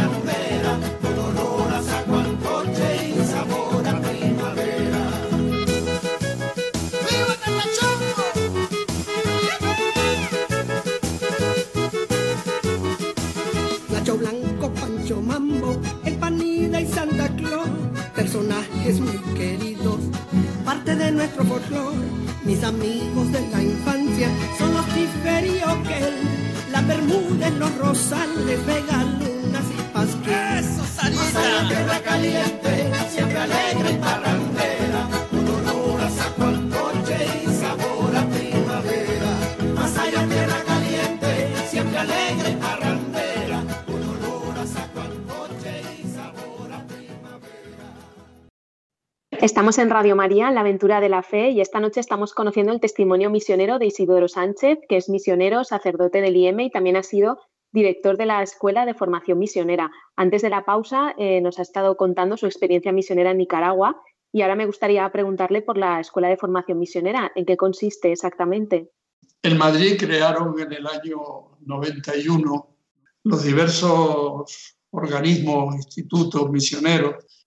[18.35, 20.01] personajes muy queridos,
[20.65, 21.99] parte de nuestro folclore.
[22.43, 26.15] Mis amigos de la infancia son los Tiferio Oquel,
[26.73, 30.35] la Bermúdez, los Rosales, Vega, Lunas y Pasquín.
[30.59, 31.63] ¡Eso, Sarita!
[31.63, 38.17] la tierra caliente, siempre alegre y parrandera, con olor a saco al coche y sabor
[38.17, 39.31] a primavera.
[39.77, 42.64] Más allá tierra caliente, siempre alegre y
[49.45, 52.81] Estamos en Radio María, la aventura de la fe, y esta noche estamos conociendo el
[52.81, 57.43] testimonio misionero de Isidoro Sánchez, que es misionero, sacerdote del IEM y también ha sido
[57.71, 59.93] director de la Escuela de Formación Misionera.
[60.17, 64.01] Antes de la pausa eh, nos ha estado contando su experiencia misionera en Nicaragua
[64.33, 67.31] y ahora me gustaría preguntarle por la Escuela de Formación Misionera.
[67.35, 68.93] ¿En qué consiste exactamente?
[69.43, 72.77] En Madrid crearon en el año 91
[73.25, 77.47] los diversos organismos, institutos misioneros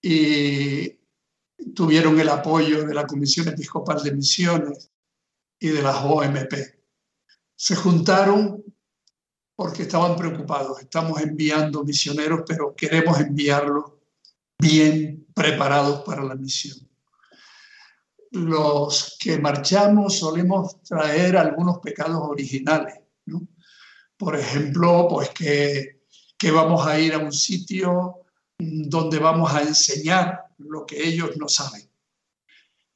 [0.00, 0.97] y
[1.74, 4.90] tuvieron el apoyo de la Comisión Episcopal de Misiones
[5.58, 6.54] y de las OMP.
[7.56, 8.62] Se juntaron
[9.56, 10.80] porque estaban preocupados.
[10.80, 13.92] Estamos enviando misioneros, pero queremos enviarlos
[14.58, 16.78] bien preparados para la misión.
[18.30, 23.00] Los que marchamos solemos traer algunos pecados originales.
[24.16, 26.02] Por ejemplo, pues que,
[26.36, 28.26] que vamos a ir a un sitio
[28.58, 31.88] donde vamos a enseñar lo que ellos no saben.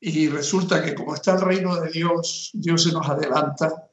[0.01, 3.89] Y resulta que como está el reino de Dios, Dios se nos adelanta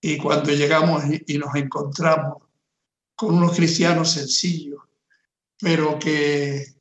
[0.00, 2.42] y cuando llegamos y nos encontramos
[3.14, 4.80] con unos cristianos sencillos,
[5.60, 6.74] pero que,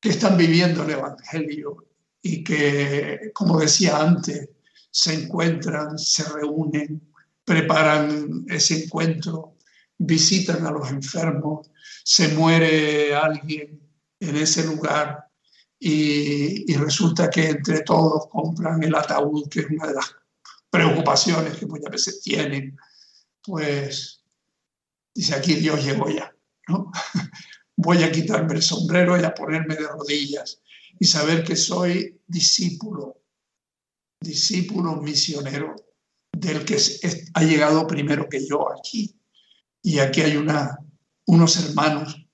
[0.00, 1.86] que están viviendo el Evangelio
[2.20, 4.50] y que, como decía antes,
[4.90, 7.00] se encuentran, se reúnen,
[7.44, 9.56] preparan ese encuentro,
[9.96, 11.70] visitan a los enfermos,
[12.04, 13.79] se muere alguien
[14.20, 15.30] en ese lugar
[15.78, 20.14] y, resulta que entre todos compran el ataúd, que es una de las
[20.68, 22.76] preocupaciones que muchas veces tienen,
[23.42, 24.22] pues
[25.14, 26.34] dice aquí Dios llegó ya,
[26.68, 26.92] ¿no?
[27.76, 30.60] Voy a quitarme el sombrero y a ponerme de rodillas
[30.98, 33.22] y saber que soy discípulo,
[34.20, 35.74] discípulo misionero
[36.30, 36.76] del que
[37.32, 39.18] ha llegado primero que yo aquí.
[39.82, 40.78] Y aquí hay una,
[41.24, 42.29] unos hermanos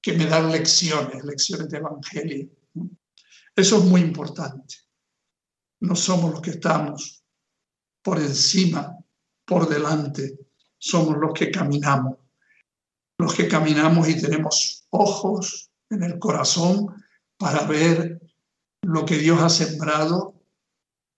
[0.00, 2.48] que me dan lecciones, lecciones de evangelio.
[3.54, 4.76] Eso es muy importante.
[5.80, 7.24] No somos los que estamos
[8.02, 8.96] por encima,
[9.44, 10.38] por delante,
[10.78, 12.18] somos los que caminamos.
[13.18, 16.86] Los que caminamos y tenemos ojos en el corazón
[17.36, 18.20] para ver
[18.82, 20.42] lo que Dios ha sembrado,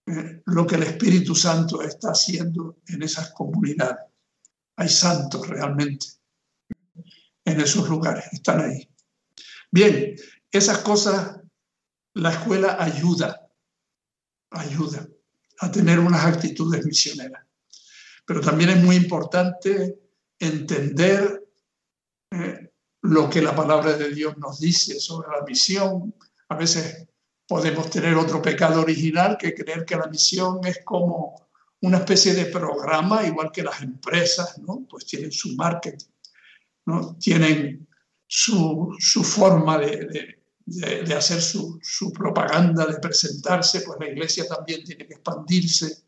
[0.06, 4.06] eh, lo que el Espíritu Santo está haciendo en esas comunidades.
[4.76, 6.06] Hay santos realmente
[7.44, 8.88] en esos lugares, están ahí.
[9.70, 10.14] Bien,
[10.50, 11.42] esas cosas
[12.14, 13.48] la escuela ayuda,
[14.50, 15.08] ayuda
[15.60, 17.44] a tener unas actitudes misioneras.
[18.26, 19.98] Pero también es muy importante
[20.38, 21.48] entender
[22.30, 22.70] eh,
[23.02, 26.14] lo que la palabra de Dios nos dice sobre la misión.
[26.48, 27.06] A veces
[27.46, 31.48] podemos tener otro pecado original que creer que la misión es como
[31.80, 34.86] una especie de programa, igual que las empresas, ¿no?
[34.88, 36.11] Pues tienen su marketing
[36.86, 37.16] ¿no?
[37.16, 37.86] tienen
[38.26, 40.38] su, forma de,
[41.14, 41.78] hacer su,
[42.14, 46.04] propaganda, de presentarse, pues la iglesia también tiene que expandirse.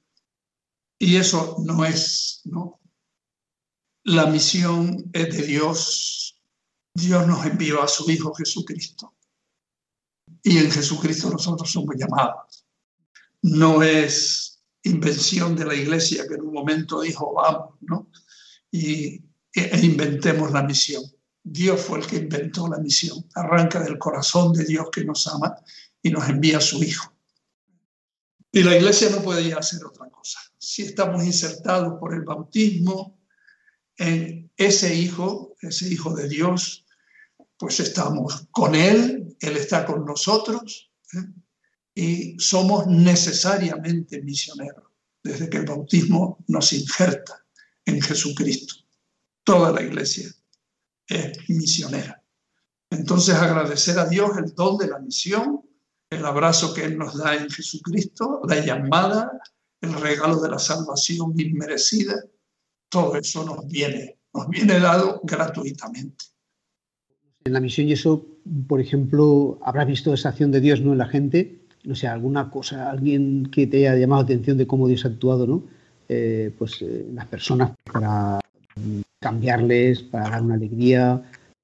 [0.99, 2.81] Y eso no es, ¿no?
[4.05, 6.41] La misión es de Dios.
[6.95, 9.15] Dios nos envió a su Hijo Jesucristo.
[10.43, 12.67] Y en Jesucristo nosotros somos llamados.
[13.43, 18.11] No es invención de la iglesia que en un momento dijo, vamos, ¿no?
[18.71, 19.23] Y
[19.55, 21.05] e inventemos la misión.
[21.43, 23.25] Dios fue el que inventó la misión.
[23.35, 25.55] Arranca del corazón de Dios que nos ama
[26.03, 27.15] y nos envía su Hijo.
[28.51, 30.41] Y la iglesia no podía hacer otra cosa.
[30.59, 33.21] Si estamos insertados por el bautismo
[33.97, 36.85] en ese Hijo, ese Hijo de Dios,
[37.57, 41.33] pues estamos con Él, Él está con nosotros ¿eh?
[41.95, 44.85] y somos necesariamente misioneros
[45.23, 47.45] desde que el bautismo nos injerta
[47.87, 48.84] en Jesucristo
[49.45, 50.29] toda la iglesia
[51.07, 52.23] es misionera.
[52.91, 55.61] Entonces agradecer a Dios el don de la misión,
[56.11, 59.31] el abrazo que Él nos da en Jesucristo, la llamada,
[59.81, 62.15] el regalo de la salvación inmerecida,
[62.89, 66.25] todo eso nos viene, nos viene dado gratuitamente.
[67.45, 68.25] En la misión y eso,
[68.67, 70.93] por ejemplo, habrás visto esa acción de Dios ¿no?
[70.93, 74.67] en la gente, no sé, alguna cosa, alguien que te haya llamado la atención de
[74.67, 75.65] cómo Dios ha actuado, ¿no?
[76.09, 78.39] Eh, pues eh, las personas para
[79.25, 81.23] cambiarles, para dar una alegría,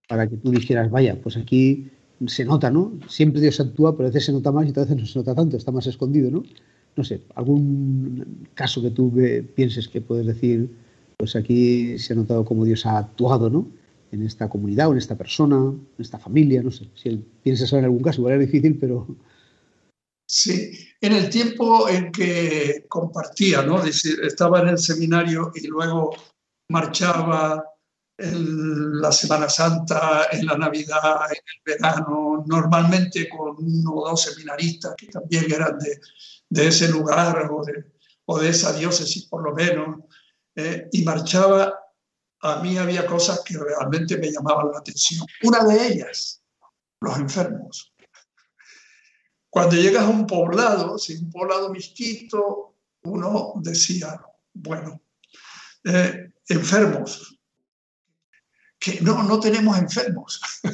[0.09, 1.91] para que tú dijeras, vaya, pues aquí
[2.27, 2.99] se nota, ¿no?
[3.07, 5.35] Siempre Dios actúa, pero a veces se nota más y a veces no se nota
[5.35, 6.43] tanto, está más escondido, ¿no?
[6.97, 9.13] No sé, algún caso que tú
[9.55, 10.71] pienses que puedes decir,
[11.19, 13.69] pues aquí se ha notado cómo Dios ha actuado, ¿no?
[14.11, 16.89] En esta comunidad o en esta persona, en esta familia, no sé.
[16.95, 19.07] Si piensas en algún caso, igual es difícil, pero...
[20.27, 23.85] Sí, en el tiempo en que compartía, ¿no?
[23.85, 26.15] Estaba en el seminario y luego
[26.71, 27.65] marchaba
[28.17, 34.23] en la Semana Santa, en la Navidad, en el verano, normalmente con uno o dos
[34.23, 36.01] seminaristas que también eran de,
[36.49, 37.93] de ese lugar o de,
[38.27, 40.05] o de, esa diócesis por lo menos,
[40.55, 41.75] eh, y marchaba,
[42.43, 45.27] a mí había cosas que realmente me llamaban la atención.
[45.43, 46.43] Una de ellas,
[47.01, 47.95] los enfermos.
[49.49, 54.21] Cuando llegas a un poblado, si un poblado mixtito, uno decía,
[54.53, 55.01] bueno,
[55.85, 57.39] eh, enfermos,
[58.79, 60.41] que no, no tenemos enfermos.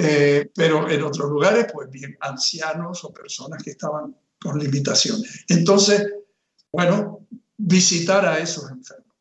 [0.00, 5.44] Eh, pero en otros lugares, pues bien, ancianos o personas que estaban con limitaciones.
[5.48, 6.06] Entonces,
[6.70, 9.16] bueno, visitar a esos enfermos.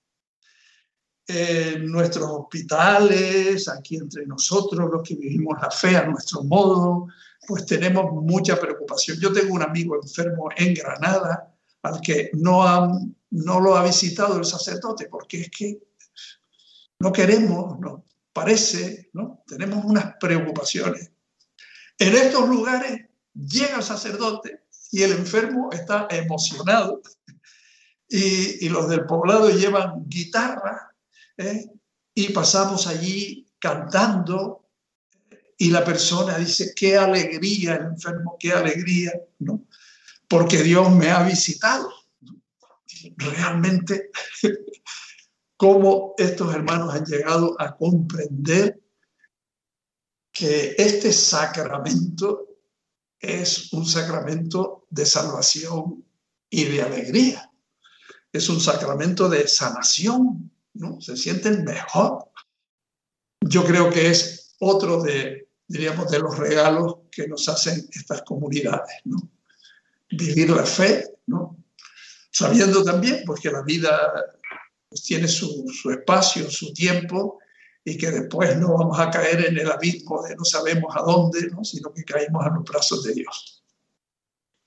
[1.26, 7.08] En nuestros hospitales, aquí entre nosotros, los que vivimos la fe a nuestro modo,
[7.48, 9.20] pues tenemos mucha preocupación.
[9.20, 12.64] Yo tengo un amigo enfermo en Granada al que no,
[13.38, 15.80] no lo ha visitado el sacerdote porque es que
[17.00, 19.44] no queremos, no, parece, ¿no?
[19.48, 21.12] Tenemos unas preocupaciones.
[22.00, 27.02] En estos lugares llega el sacerdote y el enfermo está emocionado
[28.10, 30.96] y, los del poblado llevan guitarra
[31.38, 31.66] ¿eh?
[32.14, 34.66] y pasamos allí cantando
[35.58, 39.66] y la persona dice, qué alegría el enfermo, qué alegría, ¿no?
[40.28, 41.92] Porque Dios me ha visitado.
[43.16, 44.12] Realmente
[45.58, 48.80] cómo estos hermanos han llegado a comprender
[50.32, 52.48] que este sacramento
[53.20, 56.06] es un sacramento de salvación
[56.50, 57.52] y de alegría.
[58.32, 61.02] Es un sacramento de sanación, ¿no?
[61.02, 62.30] Se sienten mejor.
[63.42, 69.02] Yo creo que es otro de, diríamos, de los regalos que nos hacen estas comunidades,
[69.06, 69.18] ¿no?
[70.10, 71.57] Vivir la fe, ¿no?
[72.38, 74.14] Sabiendo también, pues que la vida
[74.88, 77.40] pues tiene su, espacio, su tiempo,
[77.84, 81.50] y que después no vamos a caer en el abismo de no sabemos a dónde,
[81.64, 83.57] sino que caemos a los brazos de Dios.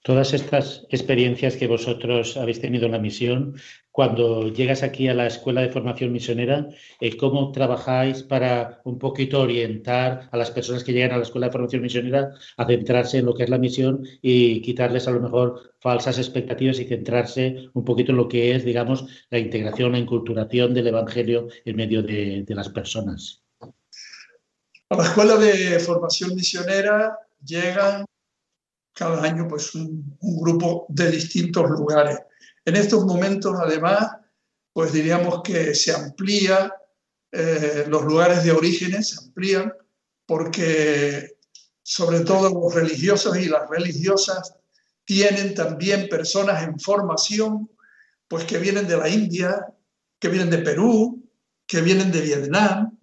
[0.03, 3.57] Todas estas experiencias que vosotros habéis tenido en la misión,
[3.91, 6.69] cuando llegas aquí a la Escuela de Formación Misionera,
[7.01, 11.49] eh, ¿cómo trabajáis para un poquito orientar a las personas que llegan a la Escuela
[11.49, 15.21] de Formación Misionera a centrarse en lo que es la misión y quitarles a lo
[15.21, 19.99] mejor falsas expectativas y centrarse un poquito en lo que es, digamos, la integración, la
[19.99, 23.43] inculturación del Evangelio en medio de, de las personas?
[24.89, 28.07] A la Escuela de Formación Misionera llegan
[28.95, 32.19] cada año pues un, grupo de distintos lugares.
[32.65, 34.11] En estos momentos, además,
[34.73, 36.73] pues diríamos que se amplía,
[37.33, 39.73] eh, los lugares de orígenes se amplían,
[40.27, 41.37] porque
[41.83, 44.55] sobre todo los religiosos y las religiosas
[45.05, 47.69] tienen también personas en formación,
[48.29, 49.67] pues que vienen de la India,
[50.21, 51.29] que vienen de Perú,
[51.67, 52.97] que vienen de Vietnam.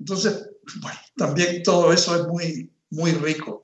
[0.00, 3.63] Entonces, bueno, también todo eso es muy, muy rico.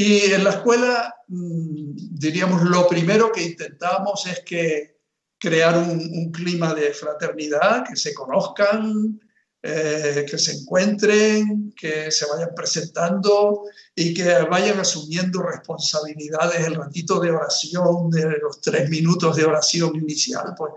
[0.00, 5.00] Y en la escuela, mm, diríamos, lo primero que intentamos es que
[5.36, 9.20] crear un, clima de fraternidad, que se conozcan,
[9.60, 16.64] eh, que se encuentren, que se vayan presentando y que vayan asumiendo responsabilidades.
[16.64, 20.74] El ratito de oración, de los tres minutos de oración inicial, pues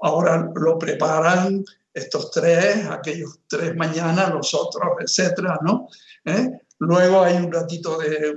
[0.00, 5.86] ahora lo preparan estos tres, aquellos tres mañana, los otros, etcétera, ¿no?
[6.24, 6.58] ¿Eh?
[6.84, 8.36] Luego hay un ratito de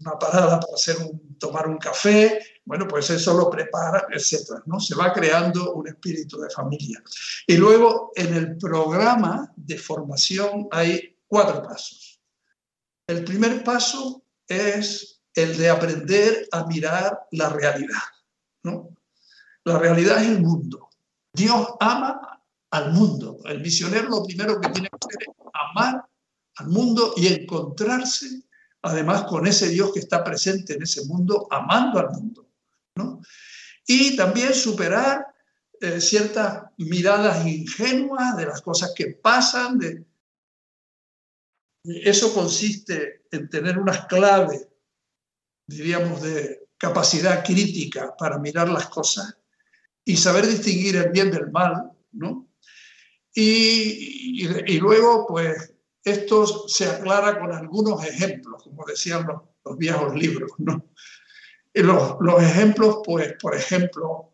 [0.00, 0.96] una parada para hacer
[1.38, 2.40] tomar un café.
[2.64, 4.78] Bueno, pues eso lo prepara, etcétera, ¿no?
[4.78, 7.02] Se va creando un espíritu de familia.
[7.46, 12.20] Y luego en el programa de formación hay cuatro pasos.
[13.06, 18.02] El primer paso es el de aprender a mirar la realidad,
[18.64, 18.90] ¿no?
[19.64, 20.90] La realidad es el mundo.
[21.32, 23.38] Dios ama al mundo.
[23.44, 26.04] El misionero lo primero que tiene que hacer es amar
[26.58, 28.48] al mundo y encontrarse
[28.82, 32.48] además con ese Dios que está presente en ese mundo, amando al mundo.
[32.94, 33.20] ¿no?
[33.86, 35.26] Y también superar
[35.80, 40.06] eh, ciertas miradas ingenuas de las cosas que pasan.
[41.84, 44.68] Eso consiste en tener unas claves,
[45.66, 49.36] diríamos, de capacidad crítica para mirar las cosas
[50.04, 52.48] y saber distinguir el bien del mal, ¿no?
[53.34, 55.74] Y luego, pues,
[56.10, 60.86] esto se aclara con algunos ejemplos, como decían los, viejos libros, ¿no?
[61.74, 64.32] Y los, los, ejemplos, pues, por ejemplo,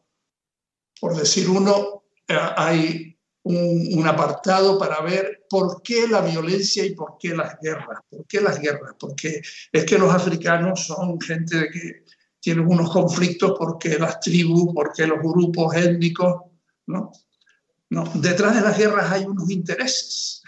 [1.01, 7.17] por decir uno, eh, hay un, apartado para ver por qué la violencia y por
[7.19, 8.01] qué las guerras.
[8.09, 8.95] ¿Por qué las guerras?
[8.99, 12.05] Porque es que los africanos son gente que
[12.41, 16.43] tienen unos conflictos porque las tribus, porque los grupos étnicos,
[16.87, 17.11] ¿no?
[17.91, 20.44] No, detrás de las guerras hay unos intereses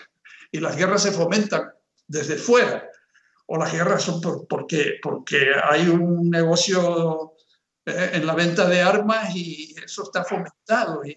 [0.50, 1.70] y las guerras se fomentan
[2.06, 2.88] desde fuera
[3.46, 7.34] o las guerras son porque, porque hay un negocio
[7.84, 11.14] eh, en la venta de armas y eso está fomentado y,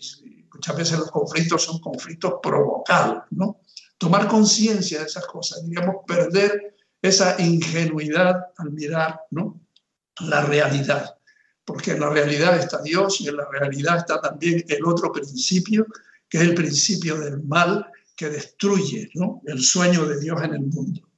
[0.52, 3.62] muchas veces los conflictos son conflictos provocados, ¿no?
[3.98, 9.62] Tomar conciencia de esas cosas, digamos, perder esa ingenuidad al mirar, ¿no?
[10.22, 11.16] La realidad,
[11.64, 15.86] porque en la realidad está Dios y en la realidad está también el otro principio,
[16.28, 17.86] que es el principio del mal
[18.20, 19.42] que destruye ¿no?
[19.46, 21.10] el sueño de Dios en el mundo.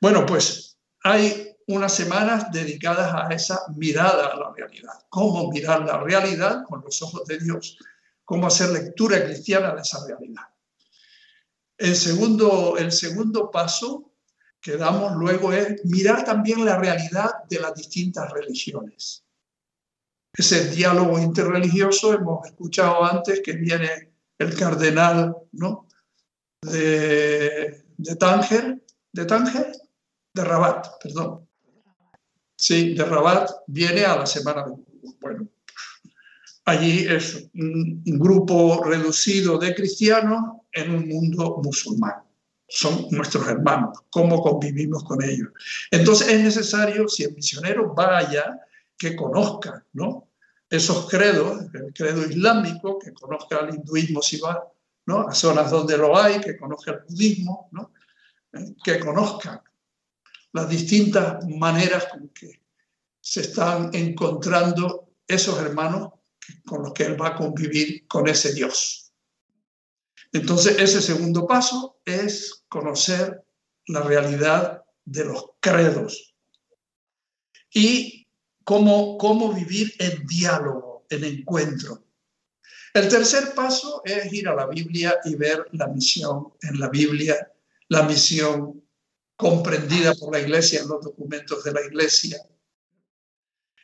[0.00, 5.98] Bueno, pues hay unas semanas dedicadas a esa mirada a la realidad, cómo mirar la
[5.98, 7.76] realidad con los ojos de Dios,
[8.24, 10.44] cómo hacer lectura cristiana de esa realidad.
[11.76, 14.12] El segundo, el segundo paso
[14.60, 19.24] que damos luego es mirar también la realidad de las distintas religiones.
[20.32, 25.87] Ese diálogo interreligioso, hemos escuchado antes que viene el cardenal ¿no?
[26.62, 28.82] De, de Tánger,
[29.12, 29.72] de Tánger,
[30.34, 31.48] de Rabat, perdón.
[32.56, 34.72] Sí, de Rabat viene a la semana de
[35.20, 35.48] Bueno,
[36.64, 42.14] allí es un grupo reducido de cristianos en un mundo musulmán.
[42.70, 45.48] Son nuestros hermanos, cómo convivimos con ellos.
[45.90, 48.60] Entonces es necesario, si el misionero vaya,
[48.98, 50.28] que conozca ¿no?
[50.68, 54.62] esos credos, el credo islámico, que conozca el hinduismo si va
[55.08, 55.26] ¿no?
[55.26, 57.70] a zonas donde lo hay, que conozca el budismo.
[58.52, 59.64] Eh, que conozca
[60.52, 62.60] las distintas maneras con que
[63.18, 66.10] se están encontrando esos hermanos
[66.66, 69.10] con los que él va a convivir con ese Dios.
[70.30, 73.44] Entonces, ese segundo paso es conocer
[73.86, 76.34] la realidad de los credos
[77.72, 78.26] y
[78.62, 82.07] cómo, cómo vivir en diálogo, en encuentro.
[82.94, 87.52] El tercer paso es ir a la Biblia y ver la misión en la Biblia,
[87.88, 88.82] la misión
[89.36, 92.38] comprendida por la iglesia en los documentos de la iglesia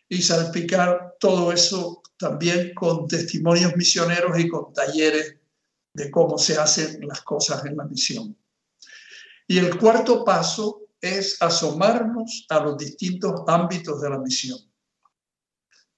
[0.08, 5.36] y salpicar todo eso también con testimonios misioneros y con talleres
[5.92, 8.36] de cómo se hacen las cosas en la misión.
[9.46, 14.58] Y el cuarto paso es asomarnos a los distintos ámbitos de la misión.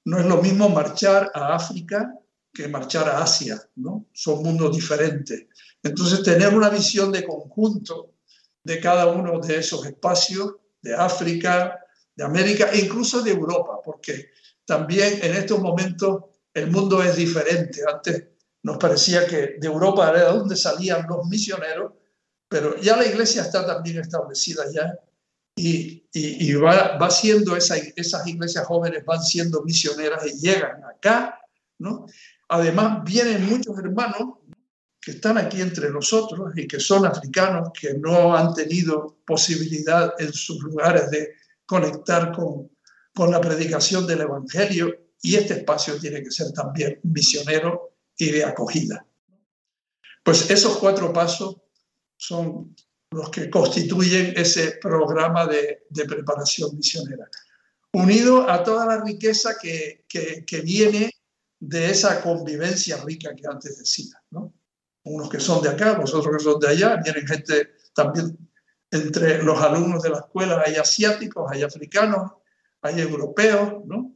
[0.05, 2.13] No es lo mismo marchar a África
[2.57, 4.07] que marchar a Asia, ¿no?
[4.13, 5.47] Son mundos diferentes.
[5.83, 8.15] Entonces, tener una visión de conjunto
[8.65, 11.79] de cada uno de esos espacios, de África,
[12.15, 14.31] de América e incluso de Europa, porque
[14.65, 17.83] también en estos momentos el mundo es diferente.
[17.87, 18.25] Antes
[18.63, 21.93] nos parecía que de Europa era donde salían los misioneros,
[22.49, 24.99] pero ya la iglesia está también establecida ya
[25.57, 31.41] y, y, va, va, siendo esa, esas iglesias jóvenes van siendo misioneras y llegan acá,
[31.79, 32.07] ¿no?
[32.49, 34.39] Además vienen muchos hermanos
[35.01, 40.33] que están aquí entre nosotros y que son africanos, que no han tenido posibilidad en
[40.33, 41.35] sus lugares de
[41.65, 42.71] conectar con,
[43.15, 48.45] con la predicación del Evangelio y este espacio tiene que ser también misionero y de
[48.45, 49.07] acogida.
[50.23, 51.57] Pues esos cuatro pasos
[52.17, 52.75] son
[53.11, 57.29] los que constituyen ese programa de, de preparación misionera,
[57.93, 61.13] unido a toda la riqueza que, que, que, viene
[61.59, 64.21] de esa convivencia rica que antes decía.
[64.31, 64.55] ¿no?
[65.05, 68.37] Unos que son de acá, los otros que son de allá, vienen gente también
[68.91, 72.33] entre los alumnos de la escuela hay asiáticos, hay africanos,
[72.83, 74.15] hay europeos, ¿no?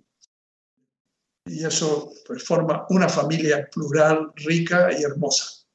[1.47, 5.66] Y eso pues, forma una familia plural, rica y hermosa.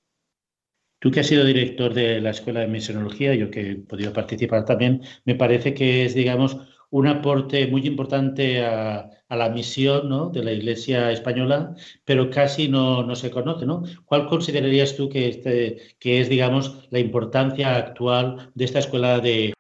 [1.00, 4.66] Tú que has sido director de la Escuela de Misionología, yo que he podido participar
[4.66, 6.58] también, me parece que es, digamos,
[6.96, 10.30] un aporte muy importante a, la misión ¿no?
[10.30, 11.76] de la Iglesia española,
[12.06, 13.66] pero casi no, no se conoce.
[13.66, 13.84] ¿no?
[14.06, 19.54] ¿Cuál considerarías tú que, este, es, digamos, la importancia actual de esta escuela de,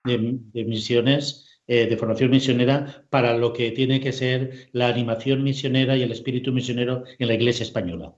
[0.53, 6.03] misiones, eh, de formación misionera, para lo que tiene que ser la animación misionera y
[6.03, 8.13] el espíritu misionero en la Iglesia española?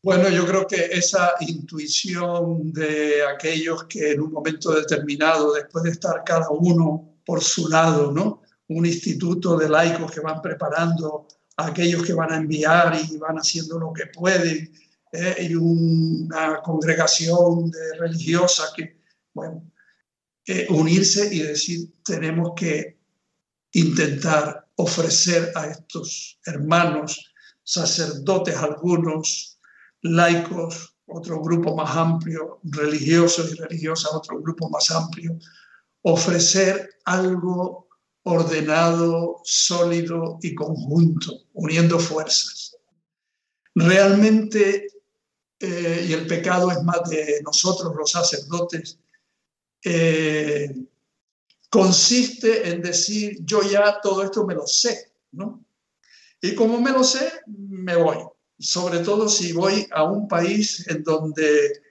[0.00, 5.90] Bueno, yo creo que esa intuición de aquellos que en un momento determinado, después de
[5.90, 8.43] estar cada uno por su lado, ¿no?
[8.68, 13.36] Un instituto de laicos que van preparando a aquellos que van a enviar y van
[13.36, 14.72] haciendo lo que pueden,
[15.12, 15.36] ¿eh?
[15.48, 19.00] y una congregación de religiosas que,
[19.32, 19.70] bueno,
[20.46, 22.98] eh, unirse y decir, tenemos que
[23.72, 29.58] intentar ofrecer a estos hermanos, sacerdotes algunos,
[30.02, 35.38] laicos, otro grupo más amplio, religiosos y religiosas, otro grupo más amplio,
[36.02, 37.88] ofrecer algo
[38.24, 42.76] ordenado, sólido y conjunto, uniendo fuerzas.
[43.74, 44.88] Realmente,
[45.60, 48.98] eh, y el pecado es más de nosotros los sacerdotes,
[49.84, 50.74] eh,
[51.68, 55.62] consiste en decir, yo ya todo esto me lo sé, ¿no?
[56.40, 58.18] Y como me lo sé, me voy.
[58.58, 61.82] Sobre todo si voy a un país en donde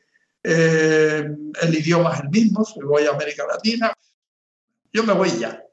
[0.42, 1.28] eh,
[1.62, 3.94] el idioma es el mismo, si voy a América Latina,
[4.92, 5.64] yo me voy ya.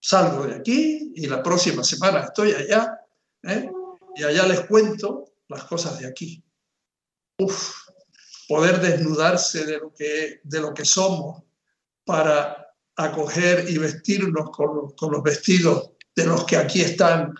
[0.00, 2.98] Salgo de aquí y la próxima semana estoy allá
[3.42, 3.70] ¿eh?
[4.16, 6.42] y allá les cuento las cosas de aquí.
[7.38, 7.74] Uf,
[8.48, 11.42] poder desnudarse de lo que, de lo que somos
[12.04, 17.34] para acoger y vestirnos con, con los vestidos de los que aquí están,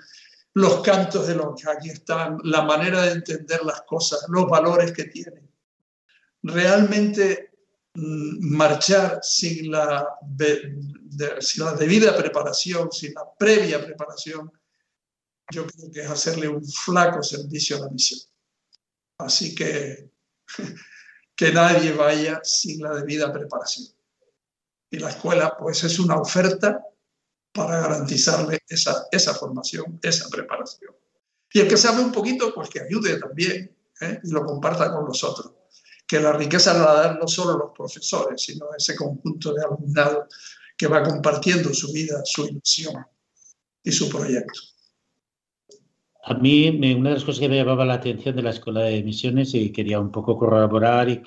[0.54, 4.92] los cantos de los que aquí están, la manera de entender las cosas, los valores
[4.92, 5.50] que tienen.
[6.42, 7.49] Realmente
[8.40, 10.06] marchar sin la,
[11.40, 14.50] sin la debida preparación, sin la previa preparación,
[15.52, 18.20] yo creo que es hacerle un flaco servicio a la misión.
[19.18, 20.10] Así que
[21.36, 23.88] que nadie vaya sin la debida preparación
[24.90, 26.84] y la escuela pues es una oferta
[27.52, 30.94] para garantizarle esa, esa formación, esa preparación.
[31.52, 34.20] Y el que sabe un poquito, pues que ayude también ¿eh?
[34.22, 35.52] y lo comparta con nosotros.
[36.10, 40.26] Que la riqueza la dan no solo los profesores, sino ese conjunto de alumnado
[40.76, 43.06] que va compartiendo su vida, su ilusión
[43.84, 44.60] y su proyecto.
[46.30, 49.02] A mí, una de las cosas que me llamaba la atención de la Escuela de
[49.02, 51.20] Misiones y quería un poco corroborar y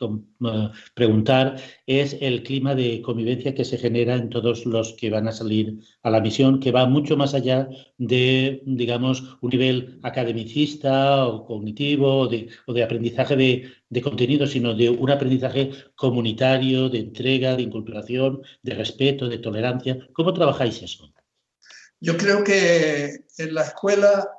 [0.94, 5.34] preguntar es el clima de convivencia que se genera en todos los que van a
[5.34, 11.46] salir a la misión, que va mucho más allá de, digamos, un nivel academicista o
[11.46, 17.64] cognitivo o de, aprendizaje de, de contenido, sino de un aprendizaje comunitario, de entrega, de
[17.64, 19.98] incorporación, de respeto, de tolerancia.
[20.14, 21.14] ¿Cómo trabajáis eso?
[22.00, 24.30] Yo creo que en la escuela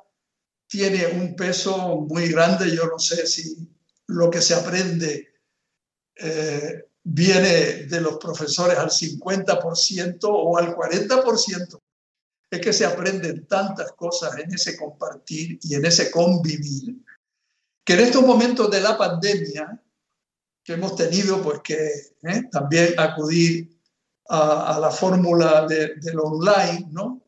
[0.67, 2.75] tiene un peso muy grande.
[2.75, 3.67] Yo no sé si
[4.07, 5.29] lo que se aprende
[6.15, 11.79] eh, viene de los profesores al 50% o al 40%.
[12.49, 16.95] Es que se aprenden tantas cosas en ese compartir y en ese convivir,
[17.83, 19.81] que en estos momentos de la pandemia
[20.63, 23.69] que hemos tenido, pues que eh, también acudir
[24.27, 27.24] a, la fórmula de, del online, ¿no?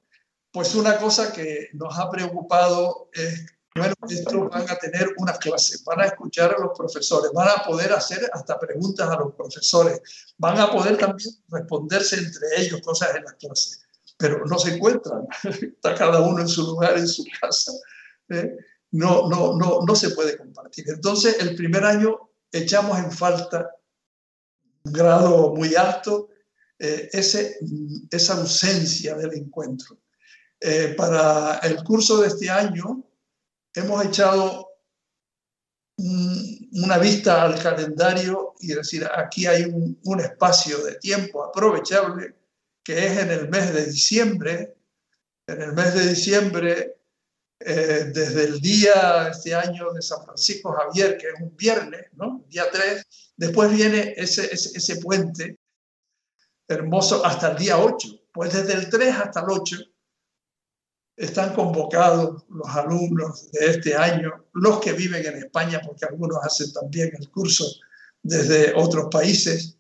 [0.58, 3.46] Pues una cosa que nos ha preocupado es,
[3.76, 7.64] bueno, estos van a tener unas clases, van a escuchar a los profesores, van a
[7.64, 10.02] poder hacer hasta preguntas a los profesores,
[10.40, 13.84] van a poder también responderse entre ellos cosas en las clases,
[14.18, 17.74] pero no se encuentran, está cada uno en su lugar, en su casa,
[18.30, 18.58] ¿eh?
[18.94, 20.86] no, no, no, no se puede compartir.
[20.90, 23.70] Entonces, el primer año echamos en falta
[24.86, 26.30] un grado muy alto
[26.80, 27.60] eh, ese,
[28.10, 30.00] esa ausencia del encuentro.
[30.60, 33.04] Eh, para el curso de este año
[33.76, 34.68] hemos echado
[36.00, 42.36] una vista al calendario y decir, aquí hay un, espacio de tiempo aprovechable
[42.84, 44.76] que es en el mes de diciembre.
[45.48, 46.98] En el mes de diciembre,
[47.60, 52.46] eh, desde el día este año de San Francisco Javier, que es un viernes, ¿no?
[52.50, 53.06] Día 3,
[53.36, 55.58] después viene ese, ese, ese puente
[56.68, 58.08] hermoso hasta el día 8.
[58.32, 59.78] Pues desde el 3 hasta el 8
[61.18, 66.72] están convocados los alumnos de este año, los que viven en España, porque algunos hacen
[66.72, 67.66] también el curso
[68.22, 69.78] desde otros países,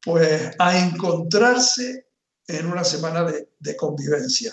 [0.00, 2.06] pues a encontrarse
[2.46, 4.52] en una semana de, convivencia.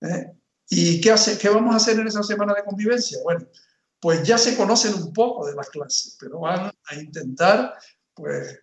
[0.00, 0.32] ¿eh?
[0.70, 3.18] ¿Y qué, hace, qué vamos a hacer en esa semana de convivencia?
[3.22, 3.46] Bueno,
[4.00, 7.74] pues ya se conocen un poco de las clases, pero van a intentar
[8.14, 8.60] pues,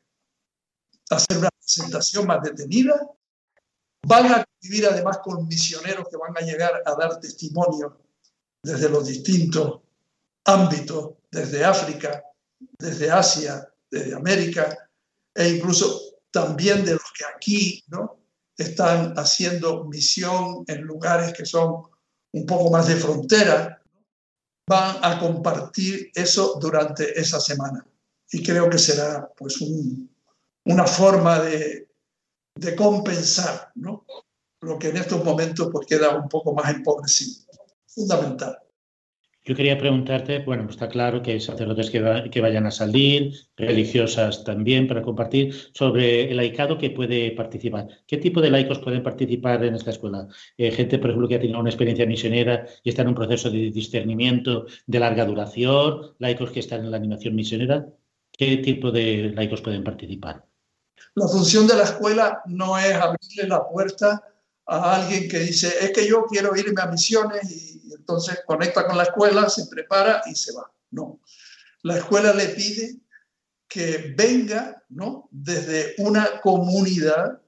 [1.11, 2.99] hacer una presentación más detenida
[4.03, 7.97] Van a vivir además con misioneros que van a llegar a dar testimonio
[8.63, 9.81] desde los distintos
[10.45, 12.23] ámbitos, desde África,
[12.79, 14.89] desde Asia, desde América,
[15.33, 18.19] e incluso también de los que aquí ¿no?
[18.57, 21.83] están haciendo misión en lugares que son
[22.33, 23.81] un poco más de frontera,
[24.67, 27.85] van a compartir eso durante esa semana.
[28.31, 29.59] Y creo que será pues
[30.63, 31.90] una forma de
[32.55, 34.05] de compensar ¿no?
[34.61, 37.45] lo que en estos momentos pues, queda un poco más empobrecido.
[37.87, 38.57] Fundamental.
[39.43, 44.43] Yo quería preguntarte, bueno, está claro que hay sacerdotes que, que, vayan a salir, religiosas
[44.43, 47.87] también, para compartir sobre el laicado que puede participar.
[48.05, 50.27] ¿Qué tipo de laicos pueden participar en esta escuela?
[50.57, 53.49] Eh, gente, por ejemplo, que ha tenido una experiencia misionera y está en un proceso
[53.49, 57.87] de discernimiento de larga duración, laicos que están en la animación misionera.
[58.31, 60.50] ¿Qué tipo de laicos pueden participar?
[61.15, 64.23] La función de la escuela no es abrirle la puerta
[64.65, 68.97] a alguien que dice, es que yo quiero irme a misiones y entonces conecta con
[68.97, 70.71] la escuela, se prepara y se va.
[70.91, 71.19] No.
[71.83, 72.99] La escuela le pide
[73.67, 75.27] que venga ¿no?
[75.31, 77.41] desde una comunidad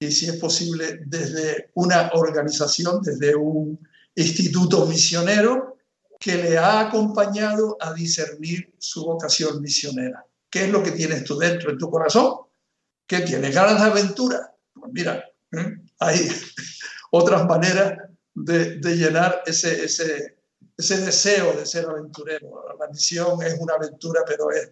[0.00, 3.78] y si es posible desde una organización, desde un
[4.14, 5.78] instituto misionero
[6.20, 10.24] que le ha acompañado a discernir su vocación misionera.
[10.50, 12.47] ¿Qué es lo que tienes tú dentro en tu corazón?
[13.08, 13.54] ¿Qué tienes?
[13.54, 14.54] ¿Ganas de aventura?
[14.74, 15.76] Pues mira, ¿eh?
[15.98, 16.28] hay
[17.10, 17.98] otras maneras
[18.34, 20.38] de, llenar ese, ese,
[20.76, 22.76] ese deseo de ser aventurero.
[22.78, 24.70] La misión es una aventura, pero es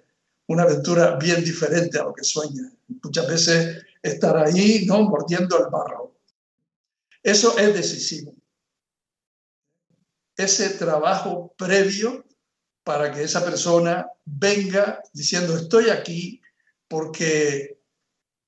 [0.49, 2.70] una aventura bien diferente a lo que sueña.
[3.03, 5.03] Muchas veces estar ahí, ¿no?
[5.05, 6.14] Mordiendo el barro.
[7.22, 8.34] Eso es decisivo.
[10.37, 12.26] Ese trabajo previo
[12.84, 16.43] para que esa persona venga diciendo estoy aquí
[16.87, 17.76] porque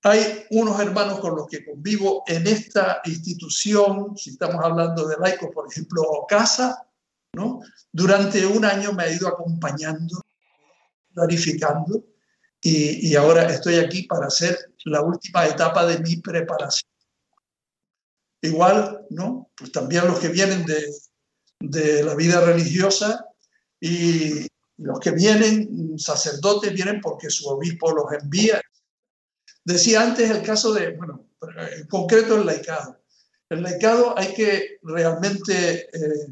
[0.02, 5.50] hay unos hermanos con los que convivo en esta institución, si estamos hablando de laicos,
[5.52, 6.86] por ejemplo, casa,
[7.32, 7.60] ¿no?
[7.92, 10.20] Durante un año me ha ido acompañando,
[11.12, 12.04] clarificando,
[12.60, 16.90] y, ahora estoy aquí para hacer la última etapa de mi preparación.
[18.42, 19.50] Igual, ¿no?
[19.54, 20.92] Pues también los que vienen de,
[21.60, 23.26] de la vida religiosa
[23.80, 24.46] y
[24.78, 28.60] los que vienen, sacerdotes, vienen porque su obispo los envía,
[29.68, 31.26] Decía antes el caso de, bueno,
[31.76, 32.98] en concreto el laicado.
[33.50, 36.26] El laicado hay que realmente eh,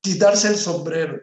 [0.00, 1.22] quitarse el sombrero,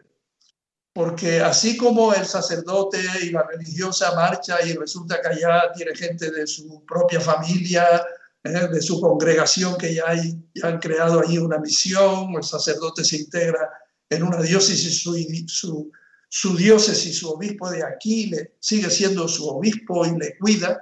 [0.94, 6.30] porque así como el sacerdote y la religiosa marcha y resulta que allá tiene gente
[6.30, 8.06] de su propia familia,
[8.42, 13.04] eh, de su congregación que ya, hay, ya han creado ahí una misión, el sacerdote
[13.04, 13.68] se integra
[14.08, 15.14] en una diócesis, su,
[15.46, 15.92] su,
[16.26, 20.80] su diócesis, su obispo de aquí le, sigue siendo su obispo y le cuida,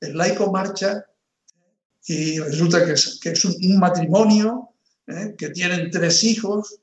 [0.00, 1.04] el laico marcha
[2.06, 4.70] y resulta que es, un, matrimonio,
[5.06, 5.34] ¿eh?
[5.36, 6.80] que tienen tres hijos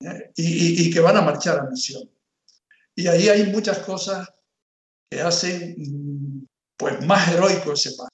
[0.00, 0.32] ¿eh?
[0.34, 2.10] y, que van a marchar a misión.
[2.94, 4.28] Y ahí hay muchas cosas
[5.10, 8.08] que hacen pues, más heroico ese paso,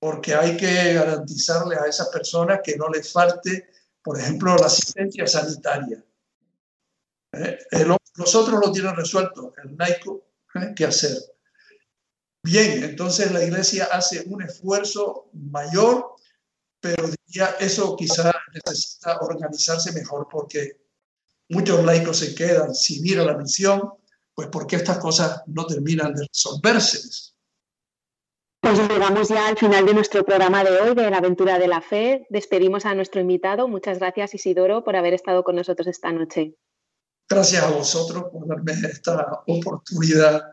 [0.00, 3.68] porque hay que garantizarle a esas personas que no les falte,
[4.02, 6.02] por ejemplo, la asistencia sanitaria.
[7.32, 7.58] ¿Eh?
[8.16, 10.24] los otros lo tienen resuelto, el laico,
[10.74, 11.18] ¿qué hacer?
[12.46, 16.14] Bien, entonces la iglesia hace un esfuerzo mayor,
[16.80, 17.10] pero
[17.58, 20.80] eso quizá necesita organizarse mejor porque
[21.48, 23.90] muchos laicos se quedan sin ir a la misión,
[24.32, 27.00] pues porque estas cosas no terminan de resolverse.
[28.60, 31.80] Pues llegamos ya al final de nuestro programa de hoy, de la aventura de la
[31.80, 32.28] fe.
[32.30, 33.66] Despedimos a nuestro invitado.
[33.66, 36.54] Muchas gracias, Isidoro, por haber estado con nosotros esta noche.
[37.28, 40.44] Gracias a vosotros por darme esta oportunidad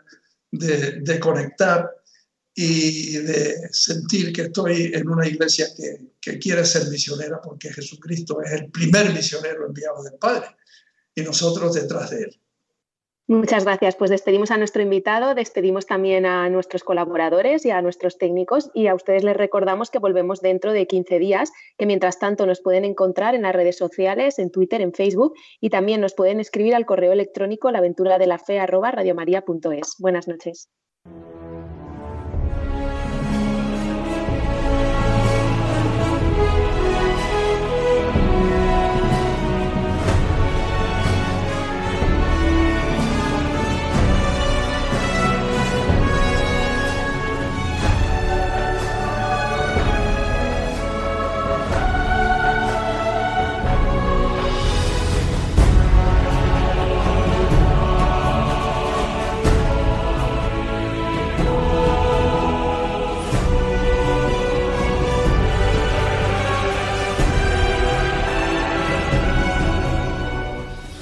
[0.54, 1.90] de, conectar
[2.54, 8.42] y de sentir que estoy en una iglesia que, que, quiere ser misionera porque Jesucristo
[8.42, 10.48] es el primer misionero enviado del Padre
[11.16, 12.43] y nosotros detrás de él.
[13.34, 13.96] Muchas gracias.
[13.96, 18.86] Pues despedimos a nuestro invitado, despedimos también a nuestros colaboradores y a nuestros técnicos y
[18.86, 22.86] a ustedes les recordamos que volvemos dentro de 15 días, que mientras tanto nos pueden
[22.86, 26.86] encontrar en las redes sociales, en Twitter, en Facebook y también nos pueden escribir al
[26.86, 29.96] correo electrónico laventuradelafe@radiomaria.es.
[29.98, 30.70] Buenas noches.